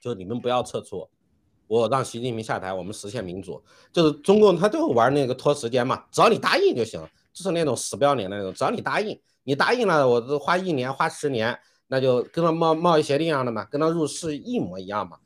[0.00, 1.08] 就你们不要撤出。
[1.68, 3.62] 我让习近平下台，我们实现民主，
[3.92, 7.00] 就是中共他就玩那个拖时间嘛，只要你答应就行，
[7.32, 11.56] 就是那种死不要脸的那种，只要你答应，你答应了，我花一年花十年，
[11.86, 15.16] 那就跟他贸贸易协定一样的嘛，跟他入世一模一样嘛，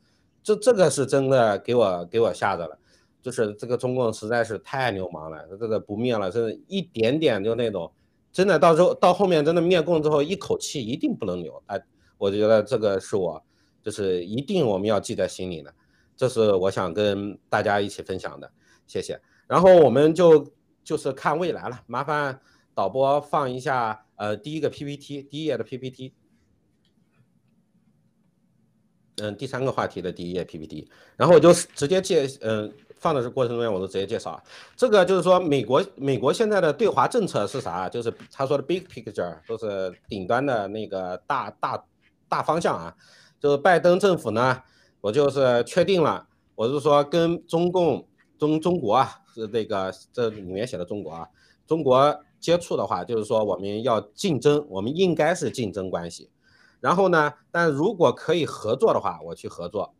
[0.43, 2.77] 这这个是真的给我给我吓着了，
[3.19, 7.91] 就是这个中共实在是太流氓了，这个不灭了，是一点点就那种，
[8.31, 11.81] 真的到时候到后面真的灭共之后，一口气一定不能留，哎，
[12.17, 13.43] 我觉得这个是我
[13.81, 15.73] 就是一定我们要记在心里的。
[16.15, 18.51] 这是我想跟大家一起分享的，
[18.85, 19.19] 谢谢。
[19.47, 20.53] 然后我们就
[20.83, 22.39] 就是看未来了，麻烦
[22.73, 26.13] 导播放一下，呃，第一个 PPT，第一页的 PPT。
[29.21, 30.89] 嗯，第三个话题的第一页 PPT。
[31.17, 34.41] 然后我就直接介，嗯，放的是过程中间我都直接介绍。
[34.75, 37.89] 这个就是说，美国美国现在的对华政策是啥？
[37.89, 41.83] 就是他说的 big picture，都是顶端的那个大大
[42.27, 42.95] 大方向啊。
[43.39, 44.61] 就是拜登政府呢。
[45.01, 48.05] 我就是确定了，我是说跟中共
[48.37, 51.25] 中中国啊，是那个这里面写的中国啊，
[51.65, 56.29] 中国接触的话，就是说我们要竞争，我们应该是竞争关系。
[56.81, 59.93] 然后呢，但如果可以合作的话，我去合作。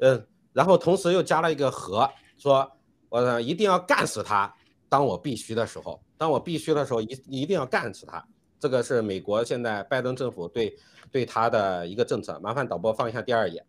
[0.00, 2.70] 嗯，然后同时又加了一个和，说
[3.08, 4.52] 我一定要干死他。
[4.88, 8.24] 当我必须的时候，当我必须的时候，一一定要干死他。
[8.58, 10.74] 这个是美国现在拜登政府对
[11.10, 12.38] 对他的一个政策。
[12.40, 13.64] 麻烦导播放一下第二页。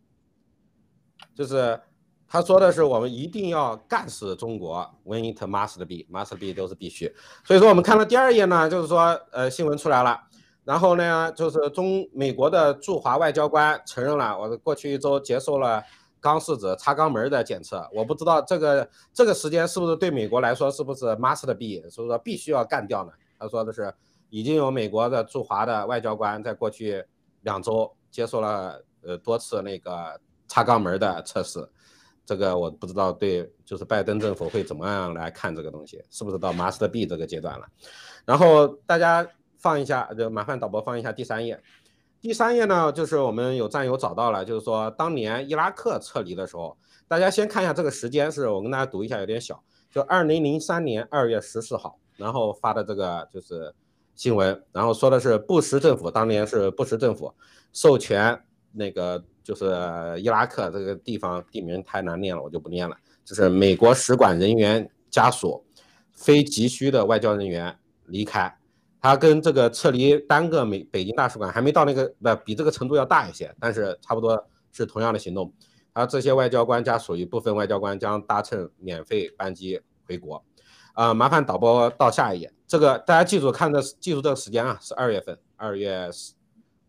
[1.34, 1.80] 就是
[2.28, 7.12] 他说的是我们一定要干死中国，when it must be，must be 都是必须。
[7.44, 10.20] 所以说我们看到第二页呢，就是说呃新闻出来了，
[10.64, 15.84] 然后呢就是中美国的驻华外交官承认了，我过去一周接受了
[16.20, 23.12] 钢试纸擦肛门的检测，我不知道这个这个时间是不是对美国来说是不是 must be，所以说必须要干掉呢？
[23.40, 23.94] 他说的是
[24.30, 27.04] 已经有美国的驻华的外交官在过去
[27.42, 30.20] 两周接受了呃多次那个。
[30.50, 31.60] 擦肛门的测试，
[32.26, 37.68] 这个我不知道对，就是拜登政府会怎么样来看这个东西，是不是到 Must B 这个阶段了？
[38.24, 41.62] 然后大家放一下，就麻烦导播放一下第三页。
[42.22, 53.74] 第三页呢，就是我们有战友找到了，就是说当年伊拉克撤离的时候，大家先看一下这个时间，是我跟大家读一下，有点小，就二零零三年二月十四号，然后发的这个就是
[54.16, 57.34] 新闻，然后说的是布什政府当年是布什政府
[57.74, 58.42] 授权
[58.72, 59.24] 那个。
[59.48, 59.66] 就是
[60.20, 62.94] 伊拉克这个地方地名太难念了，我就不念了。
[63.24, 65.66] 就是美国使馆人员家属，
[66.12, 67.74] 非急需的外交人员
[68.08, 68.54] 离开。
[69.02, 75.54] 他跟这个撤离单个美北京大使馆还没到那个不比这个程度要大一些，但是差不多是同样的行动。
[75.94, 80.44] 而这些外交官家属与部分外交官将搭乘免费班机回国。
[80.94, 82.52] 啊，麻烦导播到下一页。
[82.66, 86.34] 这个大家记住看的记住这个时间啊，是二月份，二月十。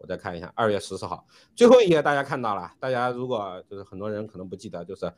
[0.00, 2.70] 我再看一下，二月十四号最后一页，大家看到了。
[2.78, 5.12] 大家如果就是很多人可能不记得，就是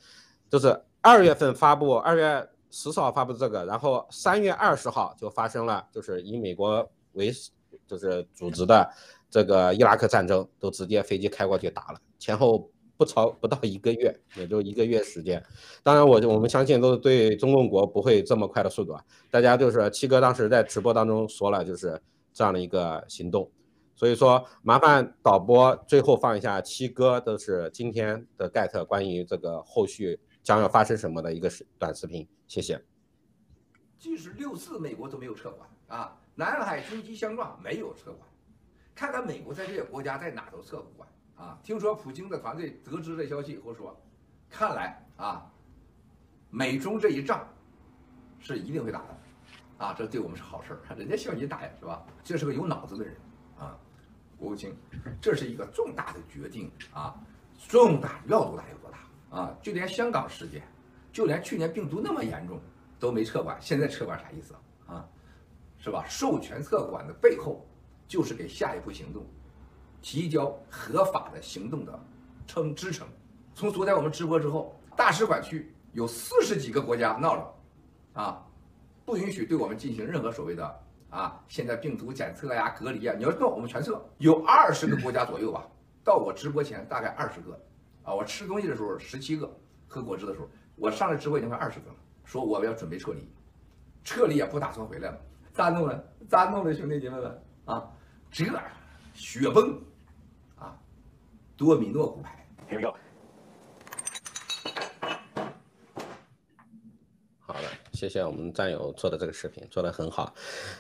[0.48, 7.32] 就是二月份发布，二月十四号发布这个，然后三月二十号就发生了，就是以美国为
[7.86, 8.88] 就是组织的
[9.28, 15.42] 这个伊拉克战争，都直接飞机开过去打了，前后不超不到一个月，也就一个月时间。
[15.82, 19.04] 当然，我我们相信都是对中共国不会这么快的速度啊。
[19.30, 22.00] 大家就是七哥当时在直播当中说了，就是
[22.32, 23.50] 这样的一个行动。
[23.96, 32.82] 所以说，麻烦导播最后放一下七哥都是今天的 get 关于这个后续将要发生什么的一个视短视频，谢谢。
[33.98, 38.20] 即使六次美国都没有撤换啊，南海军机相撞没有撤换，
[38.94, 41.58] 看看美国在这些国家在哪都撤不换啊。
[41.62, 44.00] 听说普京的团队得知这消息以后说，
[44.48, 45.52] 看来啊，
[46.48, 47.46] 美中这一仗
[48.38, 49.18] 是一定会打的
[49.76, 52.02] 啊，这对我们是好事儿，人家需要你打呀，是吧？
[52.24, 53.14] 这是个有脑子的人
[53.58, 53.78] 啊。
[54.38, 54.74] 国务卿，
[55.20, 57.14] 这是一个重大的决定啊，
[57.68, 58.78] 重大要多大有
[59.30, 59.56] 啊！
[59.62, 60.62] 就连香港事件，
[61.12, 62.60] 就连去年病毒那么严重
[62.98, 64.54] 都没撤管，现在撤管啥意思
[64.86, 65.08] 啊？
[65.78, 66.04] 是吧？
[66.08, 67.66] 授权撤管的背后，
[68.06, 69.24] 就是给下一步行动
[70.02, 71.98] 提交合法的行动的
[72.46, 73.06] 撑支撑。
[73.54, 77.54] 从昨天我们直播之后，大使馆区有四十几个国家闹了，
[78.12, 78.46] 啊，
[79.04, 80.80] 不允许对我们进行任何所谓的。
[81.10, 85.66] 啊，现在病毒检测呀、隔离呀，你要动我们全测，有二十个国家左右吧。
[86.04, 87.60] 到我直播前大概二十个，
[88.02, 89.50] 啊，我吃东西的时候十七个，
[89.86, 91.96] 喝果汁的时候，我上来直播已经快二十个了。
[92.24, 93.28] 说我们要准备撤离，
[94.04, 95.20] 撤离也不打算回来了，
[95.52, 96.04] 咋弄了？
[96.28, 97.90] 咋弄的，兄弟姐妹们啊？
[98.30, 98.44] 这
[99.12, 99.82] 雪崩
[100.56, 100.78] 啊，
[101.56, 102.46] 多米诺骨牌。
[102.70, 102.96] Here we go。
[107.40, 110.32] 好了，谢谢我们战友做的这个视频，做的很好。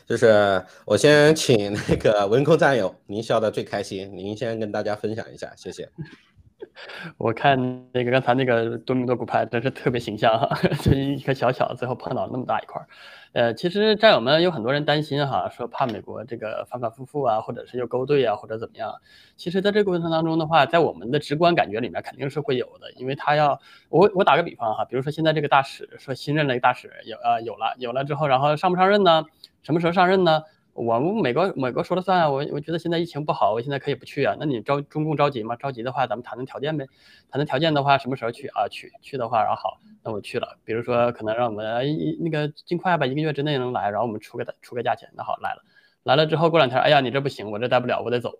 [0.06, 5.90] 就是我先请那个文空战友，您笑的最开心，您先跟大家分享一下，谢谢。
[7.18, 7.58] 我看
[7.92, 10.48] 那个刚才那个多米诺骨牌真是特别形象哈，
[10.82, 12.86] 就一颗小小，最后碰到那么大一块儿。
[13.32, 18.92] 呃，其实战友们有很多人担心哈，说怕美国这个反反复复啊，或者是又勾兑啊，或者怎么样。
[19.36, 29.24] 其实在这个过程当中的话，在我们的直观感觉里面肯定是会有的，因为他要我我打个比方哈，比如说现在这个大使说新任的一个大使有呃有了有了之后，然后上不上任呢？
[29.62, 30.42] 什么时候上任呢？
[30.72, 32.30] 我们美国美国说了算啊！
[32.30, 34.34] 我我觉得现在疫情不好，我现在可以不去啊。
[34.38, 35.56] 那你着中共着急吗？
[35.56, 36.86] 着急的话，咱们谈谈条件呗。
[37.30, 38.68] 谈谈条件的话，什么时候去啊？
[38.68, 40.56] 去去的话，然后好，那我去了。
[40.64, 45.10] 比如说，可能让我们一那个尽快吧，一个月之内能来，然后我们出个出个价钱。
[45.14, 45.62] 那好，来了，
[46.04, 48.32] 来了之后过两天，哎呀，你这不行，我这待不了，我得走。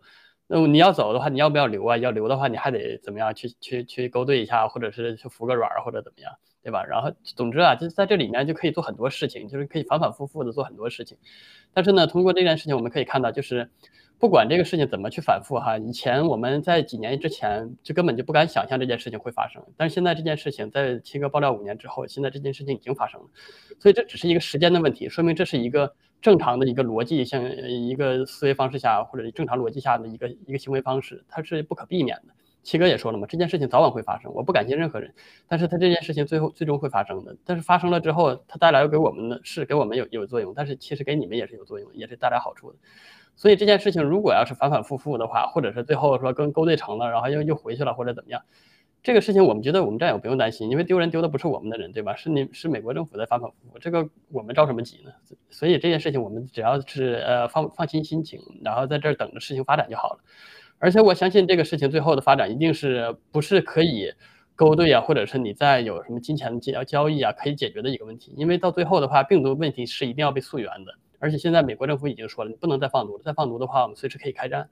[0.47, 1.97] 那你要走的话，你要不要留啊？
[1.97, 3.35] 要留的话，你还得怎么样？
[3.35, 6.33] 去去去勾兑一下，或者是去服个软或者怎么样？
[6.63, 6.85] 对吧？
[6.85, 11.17] 然后，总之啊，就在这里面就可以做很多事情，就是可以反反复复的做很多事情。
[11.73, 13.71] 但是呢，通过这件事情，我们可以看到，就是
[14.19, 19.63] 不管这个事情怎么去反复哈，以前我们在几年之前就根本就不敢想象这件事情会发生。
[19.77, 23.27] 但是现在这件事情在七哥爆料五年之后，现在这件事情已经发生了。
[23.79, 32.35] 所以这只是一个时间的问题，说明这是一个正常的一个逻辑，像一个思维方式下或者正常逻辑下的一个一个行为方式，它是不可避免的。
[32.63, 35.15] 七哥也说了嘛，这件事情早晚会发生，我不感谢任何人，
[35.49, 37.37] 但是他这件事情最后最终会发生的。
[37.45, 42.79] 但是发生了之后，它带来给我们的是给我们有有作用，但是其实给你们也是有作用，也是带来好处的。
[43.35, 48.43] 所以这件事情如果要是反反复复的话，或者是最后说跟勾兑成了，然后又又回去了或者怎么样，
[49.03, 52.15] 这个事情我们觉得我们战友不用担心，因为丢人丢的不是我们的人，对吧？
[52.15, 55.13] 是你是美国政府在反反复复，这个我们着什么急呢？
[55.49, 60.21] 所以这件事情我们只要是呃放放心心情，然后在这儿等着事情发展就好了。
[60.83, 64.13] 而且我相信这个事情最后的发展一定是不是可以
[64.57, 68.33] 勾兑啊，或者是你再有什么金钱交交易啊，可以解决的一个问题。
[68.37, 70.93] 因为到最后的话，病毒问题是一定要被溯源的。
[71.19, 74.71] 而且现在美国政府已经说了，你不能再放毒了，再放毒的话，我们随时可以开战。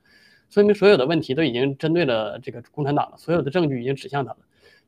[0.49, 4.39] 说明所有的问题都已经针对了这个共产党了，所有的证据已经指向他了，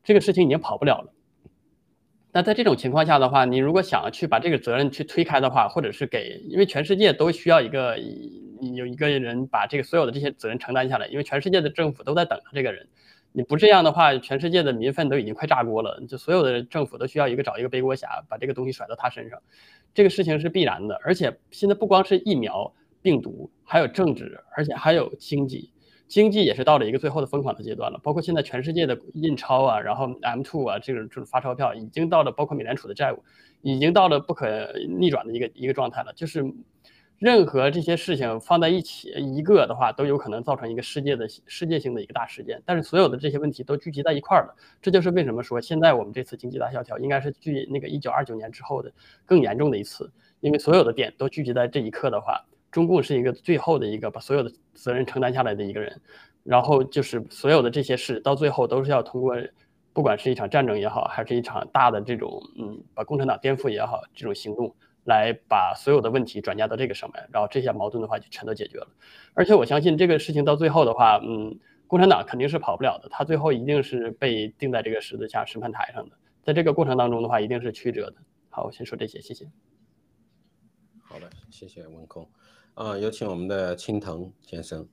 [0.02, 1.12] 这个事情已经跑不了了。
[2.32, 7.98] 那在这种情况下的话，你如果想要去把这个责任去推开的话，或者是给，因为全世界都需要一个
[8.76, 12.86] 有一个人把这个所有的这些责任承担下来，因为全世界的政府都在等着这个人。
[13.32, 19.40] 你不这样的话，全世界的民愤都已经快炸锅了，就所有的政府都需要一个找一个背锅侠，把这个东西甩到他身上。
[19.92, 22.72] 这个事情是必然的，而且现在不光是疫苗、
[23.02, 25.72] 病毒，还有政治，而且还有经济。
[26.10, 33.22] 经济也是到了一个最后的疯狂的阶段了，包括现在全世界的印钞啊，然后 M2 啊，这种这种发钞票已经到了，包括美联储的债务，
[33.62, 36.12] 已经到了不可逆转的一个一个状态了。
[36.14, 36.44] 就是
[37.16, 42.60] 任何这些事情放在一起，一个的话都有可能造成一个世界的世界性的一个大事件。
[42.66, 48.90] 但是所有的这些问题都聚集在一块儿了，这就是为什么说现在我们这次经济大萧条应该是距那个一九二九年之后的
[49.24, 50.10] 更严重的一次，
[50.40, 52.44] 因为所有的点都聚集在这一刻的话。
[52.70, 56.00] 中共是一个最后的一个把所有的责任承担下来的一个人，
[56.44, 59.36] 然后就是所有的这些事到最后都是要通过，
[59.92, 64.74] 不管是一场战争也好，还是一场大的这种嗯把共产党颠覆也好，这种行动
[65.04, 68.88] 来把所有的问题转嫁到这个上面，然后这些矛盾的话就全都解决了。
[69.34, 78.16] 而且我相信这个事情到最后的话，嗯，共产党肯定是跑不了的，他最后一定是被钉在这个十字架审判台上的，在这个过程当中的话一定是曲折的。
[78.48, 79.46] 好，我先说这些，谢谢。
[81.02, 82.28] 好的，谢谢文空。
[82.74, 84.88] 啊，有请我们的青藤先生。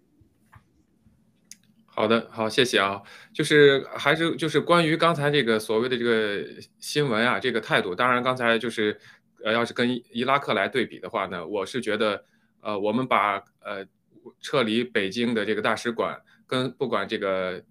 [1.86, 3.02] 好的，好，谢谢啊。
[3.34, 6.45] 就是还是就是关于刚才这个所谓的这个
[6.80, 7.95] 新闻啊，这个态度。
[7.95, 8.99] 当然，刚才就是
[9.44, 12.26] 呃，要是跟伊拉克来对比的话呢，我是觉得
[12.62, 13.86] 呃，我们把呃
[14.41, 17.64] 撤离北京的这个大使馆跟不管这个。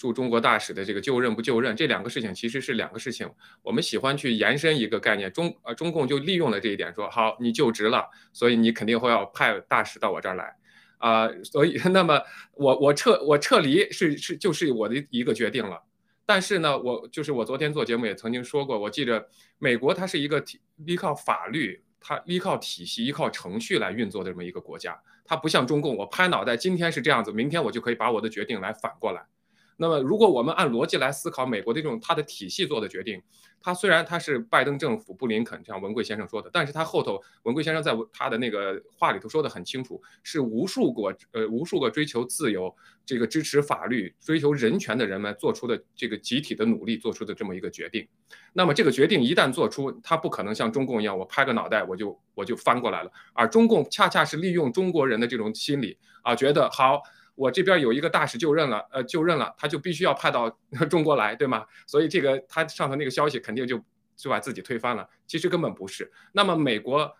[0.00, 10.56] 驻中国大使的这个就任不就任这两个事情其实是两个事情，我们喜欢去延伸一个概念，中呃中共就利用了这一点，说好你就职了，所以你肯定会要派大使到我这儿来，
[10.96, 12.18] 啊，所以 那么
[12.54, 15.78] 我我撤我撤离是是就是我的一个决定了，
[16.24, 19.28] 但是呢，我就是我昨天做节目也曾经说过，我记着
[19.58, 29.22] 美国它是一个体依靠法律，它依靠体系依靠程序来运作的这么一个国家，它不像中共，我拍脑袋今天是这样子，明天我就可以把我的决定来反过来。
[29.80, 33.18] 那么，如果我们按逻辑来思考美国的这种它的体系做的决定，
[33.62, 42.70] 它虽然它是拜登政府布林肯像文贵先生说的，但是他后头文贵先生在他的那个话里头说的很清楚，是无数个呃无数个追求自由、
[43.06, 48.06] 这个支持法律、追求人权的人们做出的这个集体的努力做出的这么一个决定。
[48.52, 57.00] 那么这个决定一旦做出，它不可能像中共一样，我拍个脑袋我就我就翻过来了，而中共恰恰是利用中国人的这种心理啊，觉得好。
[57.34, 60.50] 我这边有一个大使就任了，呃，就任了，他就必须要派到
[60.90, 61.64] 中国来，对吗？
[61.86, 63.82] 所以这个他上头那个消息肯定就
[64.14, 65.08] 就把自己推翻了。
[65.26, 66.10] 其实根本不是。
[66.32, 67.10] 那么美国，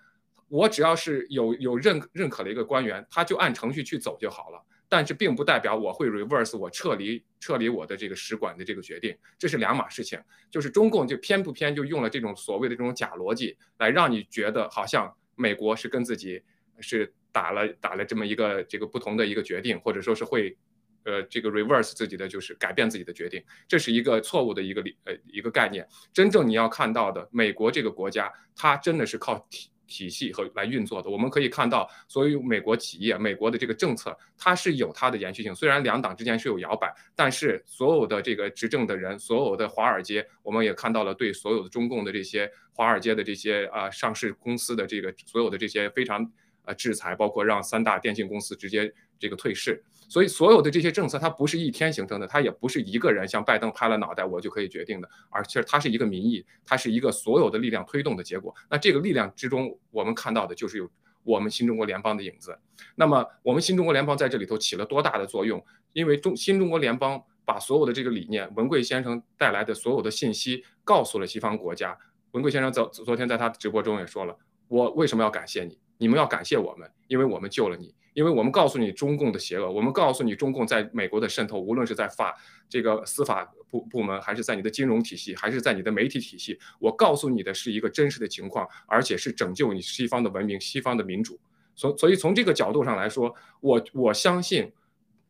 [0.48, 4.62] 我只要是有有认认可的一个官员，他就按程序去走就好了。
[4.88, 10.20] 但是并不代表我会 reverse 我撤离撤离我的这个使馆的这个决定，这是两码事情。
[10.50, 16.42] 就是中共就偏不偏就用了这种所谓的这种假逻辑，来让你觉得好像美国是跟自己
[16.80, 17.14] 是。
[17.32, 20.56] 打了打了这么一个这个不同的一个决定，或者说是会，
[21.04, 25.86] 呃，这个 reverse 自己的就是改变自己的决定，这是一个错误的一个理呃一个概念。
[26.12, 31.10] 真正你要看到的，美国这个国家，它真的是靠体体系和来运作的。
[31.10, 35.54] 我们可以看到，所有美国企业、美国的这个政策，它是有它的延续性。
[35.54, 46.30] 虽然两党之间是有摇摆，但是所有的这个执政的人，所有的华尔街，我们也看到了对所有的中共的这些华尔街的这些啊上市公司的这个所有的这些非常。
[46.70, 58.54] 啊，制裁包括让三大电信公司直接这个退市，所以所有的这些政策它不是一天形成的，它也不是一个人像拜登拍了脑袋我就可以决定的，而且它是一个民意，它是一个所有的力量推动的结果。
[58.70, 60.90] 那这个力量之中，我们看到的就是有
[61.24, 62.56] 我们新中国联邦的影子。
[62.94, 65.62] 那么我们新中国联邦在这里头起了多大的作用？
[65.92, 71.98] 因为中新中国联邦把所有的这个理念，文贵先生带来的所有的信息告诉了西方国家。
[72.32, 74.36] 文贵先生昨昨天在他直播中也说了，
[74.68, 75.78] 我为什么要感谢你？
[76.00, 82.34] 你们要感谢我们，因为我们救了你，因为我们告诉你中共的邪恶，我们告诉你中共在美国的渗透，无论是在法
[82.70, 91.38] 这个司法部部门，还是在你的金融体系，还是在你的媒体体系，我告诉你的是一个真实的情况，而且是拯救你西方的文明、西方的民主。
[91.76, 94.72] 所所以从这个角度上来说，我我相信，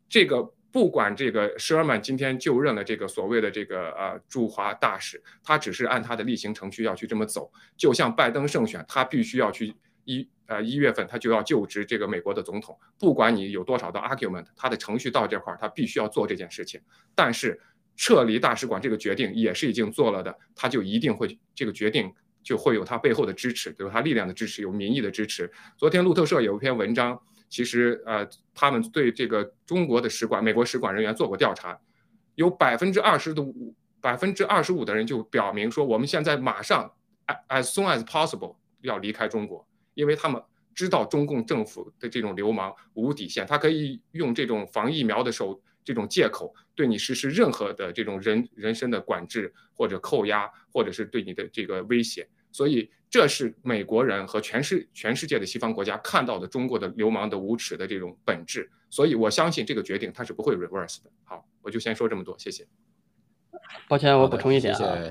[0.08, 0.40] 这个
[0.70, 9.74] 不管这个施尔曼今天就任了这个所谓的这个呃驻华大使，他只是按他的例行程序要去这么走，就像拜登胜选，他必须要去
[10.04, 10.28] 一。
[10.46, 16.80] 呃，一月份他就要就职这个美国的总统，不管你有多少的 argument，他的程序到这块儿，他必须要做这件事情。
[17.14, 17.60] 但是
[17.94, 22.12] 撤离大使馆这个决定也是已经做了的，他就一定会这个决定
[22.42, 25.48] 就会有他背后的支持，有他力量的支持，有民意的支持。
[25.76, 27.16] 昨天路透社有一篇文章，
[27.48, 31.78] 其实呃，他们对这个中国的使馆、美国使馆人员做过调查，
[32.34, 36.92] 有百分之二十的五百分之二十五的人就表明说，我们现在马上
[37.46, 39.64] as soon as possible 要离开中国。
[40.00, 40.42] 因为他们
[40.74, 52.26] 知道中共政府的这种流氓无底线，他可以用这种防疫苗的手这种借口对你实施任何的这种人人身的管制或者扣押，或者是对你的这个威胁。
[52.50, 58.70] 所以这是美国人和全世全世界的西方国家看到的中国的流氓的无耻的这种本质。
[58.88, 61.10] 所以我相信这个决定它是不会 reverse 的。
[61.24, 62.66] 好，我就先说这么多，谢谢。
[63.86, 65.08] 抱歉，我补充一点啊。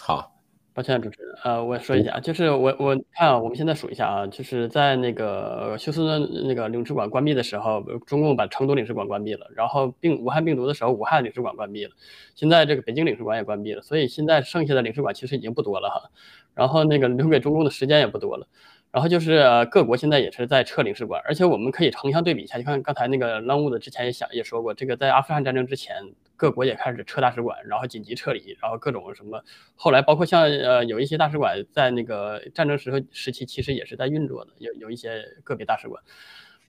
[0.00, 0.35] 好。
[0.76, 11.92] 抱歉，主持人，呃，我说一下，就是我我看啊，我们现在数一下啊，就是在那个休斯顿那个领事馆关闭的时候，中共把成都领事馆关闭了，然后病武汉病毒的时候，武汉领事馆关闭了，
[12.34, 16.10] 现在这个北京领事馆也关闭了，所以现在剩下的领事馆其实已经不多了哈，
[16.52, 18.46] 然后那个留给中共的时间也不多了。
[18.92, 25.96] 然后就是各国现在也是在撤领事馆，而且我们可以横向对比一下，你看刚才那个 Longwood 之前也想也说过，这个在阿富汗战争之前，
[26.36, 29.42] 各国也开始撤大使馆，然后紧急撤离，然后各种什么，
[29.74, 36.02] 后来包括像呃有一些大使馆在那个战争时候时期其实也是在运作的，有有一些个别大使馆。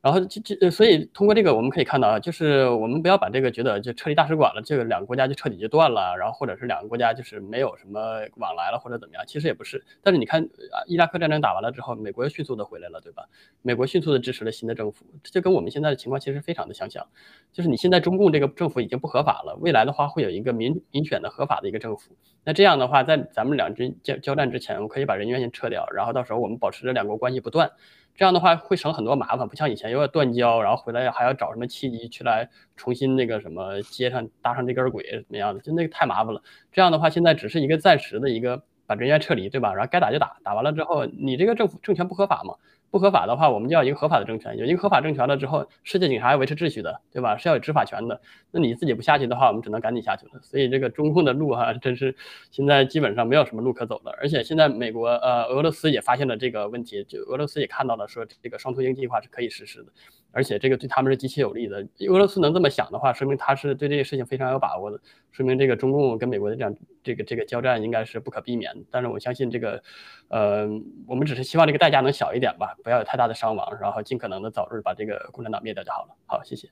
[0.01, 7.99] 然后这这，所以通过这个我们可以看到啊，就是我们不要把这个觉得就撤离大使馆了，这个两个国家就彻底就断了，然后或者是两个国家就是没有什么
[8.35, 9.83] 往来了或者怎么样，其实也不是。
[10.03, 13.23] 但是你看啊，伊拉克战争打完了之后，美国又迅速的回来了，对吧？
[13.63, 17.05] 美国迅速的支持了新的政府，这就跟我们现在的情况其实非常的相像。
[17.51, 22.15] 就是你现在中共这个政府已经不合法了，未来的话会有一个民民选的合法的一个政府。
[22.43, 27.71] 那这样的话，在咱们两军交交战之前，我可以把人员先撤掉，然后到时候我们保持着两国关系不断。
[28.17, 36.41] 这样的话会省很多麻烦，不像以前又要断交，然后回来还要找什么契机去来重新那个什么接上搭上这根轨怎么样的，就那个太麻烦了。
[36.71, 39.71] 这样的话现在只是一个暂时的一个把人员撤离，对吧？
[39.75, 42.55] 然后该打就打，打完了之后你这个政府政权不合法嘛？
[42.89, 44.57] 不合法的话，我们就要一个合法的政权。
[44.57, 47.35] 有一个合法政权了之后，世界警察要维持秩序的，对吧？
[47.37, 48.19] 是要有执法权的。
[48.51, 50.31] 那你自己不下去的话，我们只能赶紧下去了。
[50.41, 52.15] 所以这个中共的路哈，真是
[52.49, 54.15] 现在基本上没有什么路可走了。
[54.19, 59.91] 而且现在美国呃俄罗斯也发现了这个问题，就俄罗斯也看到了说这个双头鹰计划是可以实施的。
[60.37, 61.79] 而且这个对他们是极其有利的。
[62.07, 64.99] 俄罗斯能这么想的话，说明他是对这个事情非常有把握的，
[65.31, 68.71] 说明这个中共跟美国的这样这个这个交战应该是不可避免。
[68.91, 69.81] 但是我相信这个，
[70.27, 70.67] 呃，
[71.07, 76.15] 我们只是希望这个代价能小一点吧，不要有太大的伤亡，然后尽可能的早日把这个共产党灭掉就好了。
[76.27, 76.69] 好，谢谢。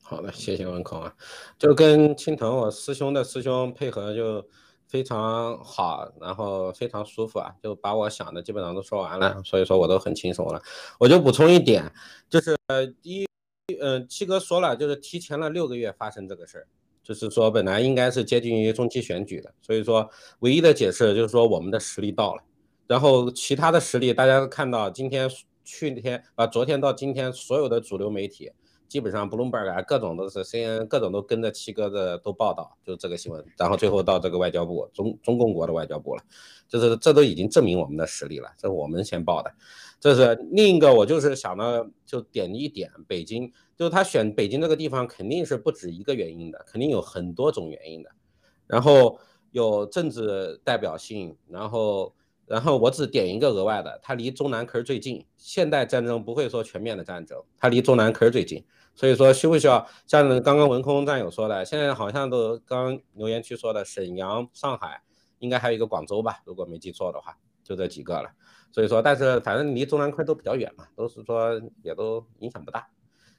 [0.00, 1.12] 好的，谢谢文空啊，
[1.58, 4.46] 就跟青藤我师兄的师兄配合就。
[4.90, 10.60] 非常好，然后非常舒服啊，就把我想的基本上都说完了，所以说我都很轻松了。
[10.98, 11.84] 我就补充一点，
[12.28, 12.56] 就是
[13.02, 13.24] 一，
[13.80, 16.66] 嗯，七哥说了，就是提前了六个月发生这个事儿，
[17.04, 20.10] 就是说本来应该是接近于中期选举的，所以说
[20.40, 22.42] 唯一的解释就是说我们的实力到了，
[22.88, 25.30] 然后其他的实力大家都看到，今天、
[25.64, 28.50] 去天啊，昨天到今天，所有的主流媒体。
[28.90, 36.22] 基本上，Bloomberg 啊，各种都是先各种都跟着七哥的都报道，就这个新闻，然后最后到这个外交部中中共国的外交部了，
[36.68, 39.54] 就是这都已经证明我们的实力了，这是我们先报的。
[40.00, 48.10] 这是另一个，我就是想呢，就点一点，北京就是他选北京这个地方，肯定是不止一个原因的，肯定有很多种原因的，
[48.66, 49.20] 然后
[49.52, 52.12] 有政治代表性，然后。
[52.50, 55.24] 然后我只点一个额外的，它离中南坑最近。
[55.36, 58.64] 现代战争不会说全面的战争，它离中南坑最近。
[59.00, 65.00] 所以说需不需要像刚刚文空战友说的，现在好像都刚留言区说的沈阳、上海，
[65.38, 68.28] 应该还有一个广州吧，如果没记错的话，就这几个了。
[68.70, 72.86] 所以说，但是反正离中南坑都比较远嘛，都是说也都影响不大。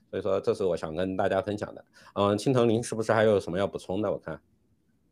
[0.10, 1.86] 所以说，这是我想跟大家分享的。
[2.16, 4.12] 嗯，青藤您是不是还有什么要补充的？
[4.12, 4.42] 我看，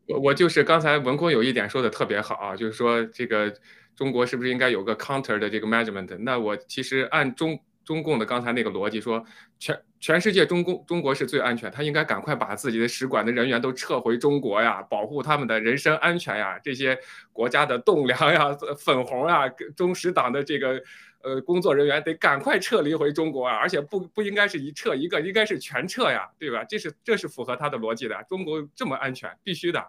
[0.08, 3.54] 我我就是刚才文空有一点说的特别好啊，就是说这个。
[3.96, 6.16] 中国是不是应该有个 counter 的这个 measurement？
[6.20, 7.60] 那我其实按中
[7.90, 9.24] 中共的刚才那个逻辑说，
[9.58, 16.96] 全全世界中共中国是最安全，他应该赶快把自己的使馆的人员都撤回中国呀，保护他们的人身安全呀，这些
[17.32, 20.80] 国家的栋梁呀、 粉红啊、中实党的这个
[21.24, 26.62] 呃工作人员得赶快撤离回中国啊，而且不不应该是一撤一个，应该是全撤呀，对吧？
[26.62, 29.84] 这是这是符合他的逻辑的，中国这么安全，必须的。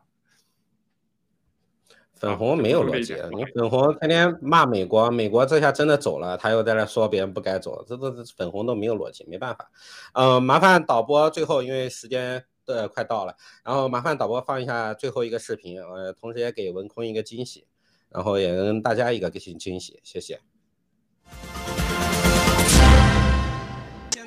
[2.22, 9.72] 粉红没有逻辑，你粉红天天骂美国，美国这下真的走了，他又在那说别人不该走，这都是粉红都没有逻辑，没办法。
[10.14, 17.66] 嗯，麻烦导播最后，因为时间的快到了，然后麻烦导播放一下最后一个视频，呃，同时也给文空一个惊喜，
[18.12, 20.40] 然后也跟大家一个惊惊喜，谢谢。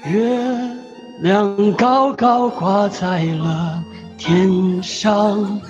[0.05, 0.77] 月
[1.21, 3.81] 亮高高挂在了
[4.19, 5.61] 天上。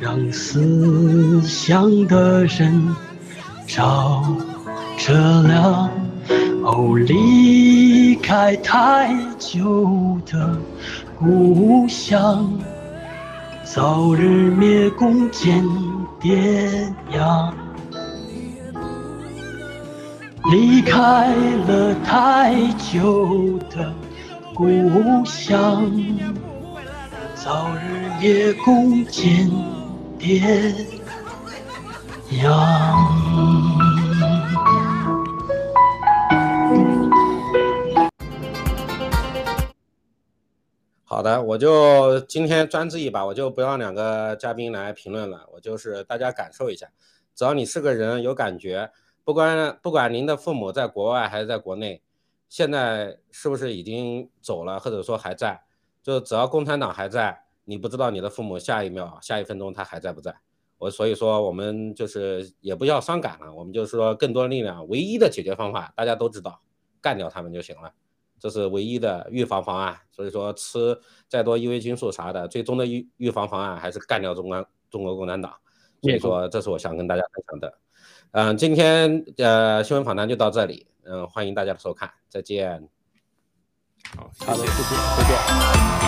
[0.00, 2.94] 让思乡的人
[3.66, 4.24] 照
[4.96, 5.90] 着亮。
[6.62, 10.56] 哦，离开太久的
[11.18, 12.48] 故乡，
[13.64, 15.64] 早日灭共见
[16.20, 17.52] 爹娘。
[20.50, 21.34] 离开
[21.66, 22.54] 了太
[22.92, 23.92] 久的
[24.54, 25.90] 故乡，
[27.34, 29.50] 早日灭共见。
[30.18, 30.40] 别
[32.36, 32.52] 样。
[41.04, 46.88] 好的，我就今天专制一把，我就不让两个嘉宾来评论了，我就是大家感受一下。
[47.34, 48.90] 只要你是个人有感觉，
[49.24, 52.02] 不管不管您的父母在国外还是在国内，
[52.48, 55.62] 现在是不是已经走了，或者说还在，
[56.02, 57.44] 就只要共产党还在。
[57.68, 60.34] 你不知道你的父母下一秒、下一分钟他还在不在？
[60.78, 66.62] 我所以说我们就是也不要伤感了，我们就是说更多力量，唯一的解决方法大家都知道，
[67.02, 67.92] 干掉他们就行了，
[68.38, 69.98] 这是唯一的预防方案。
[70.10, 75.52] 所以说吃再多伊维菌素啥的，最终的预预防方案还是干掉中国中国共产党。
[76.00, 77.78] 所以说这是我想跟大家分享的。
[78.30, 82.88] 嗯，今天呃新闻访谈就到这里，嗯，欢迎大家的收看，再见。
[84.16, 86.07] 好，好的，谢谢，再见。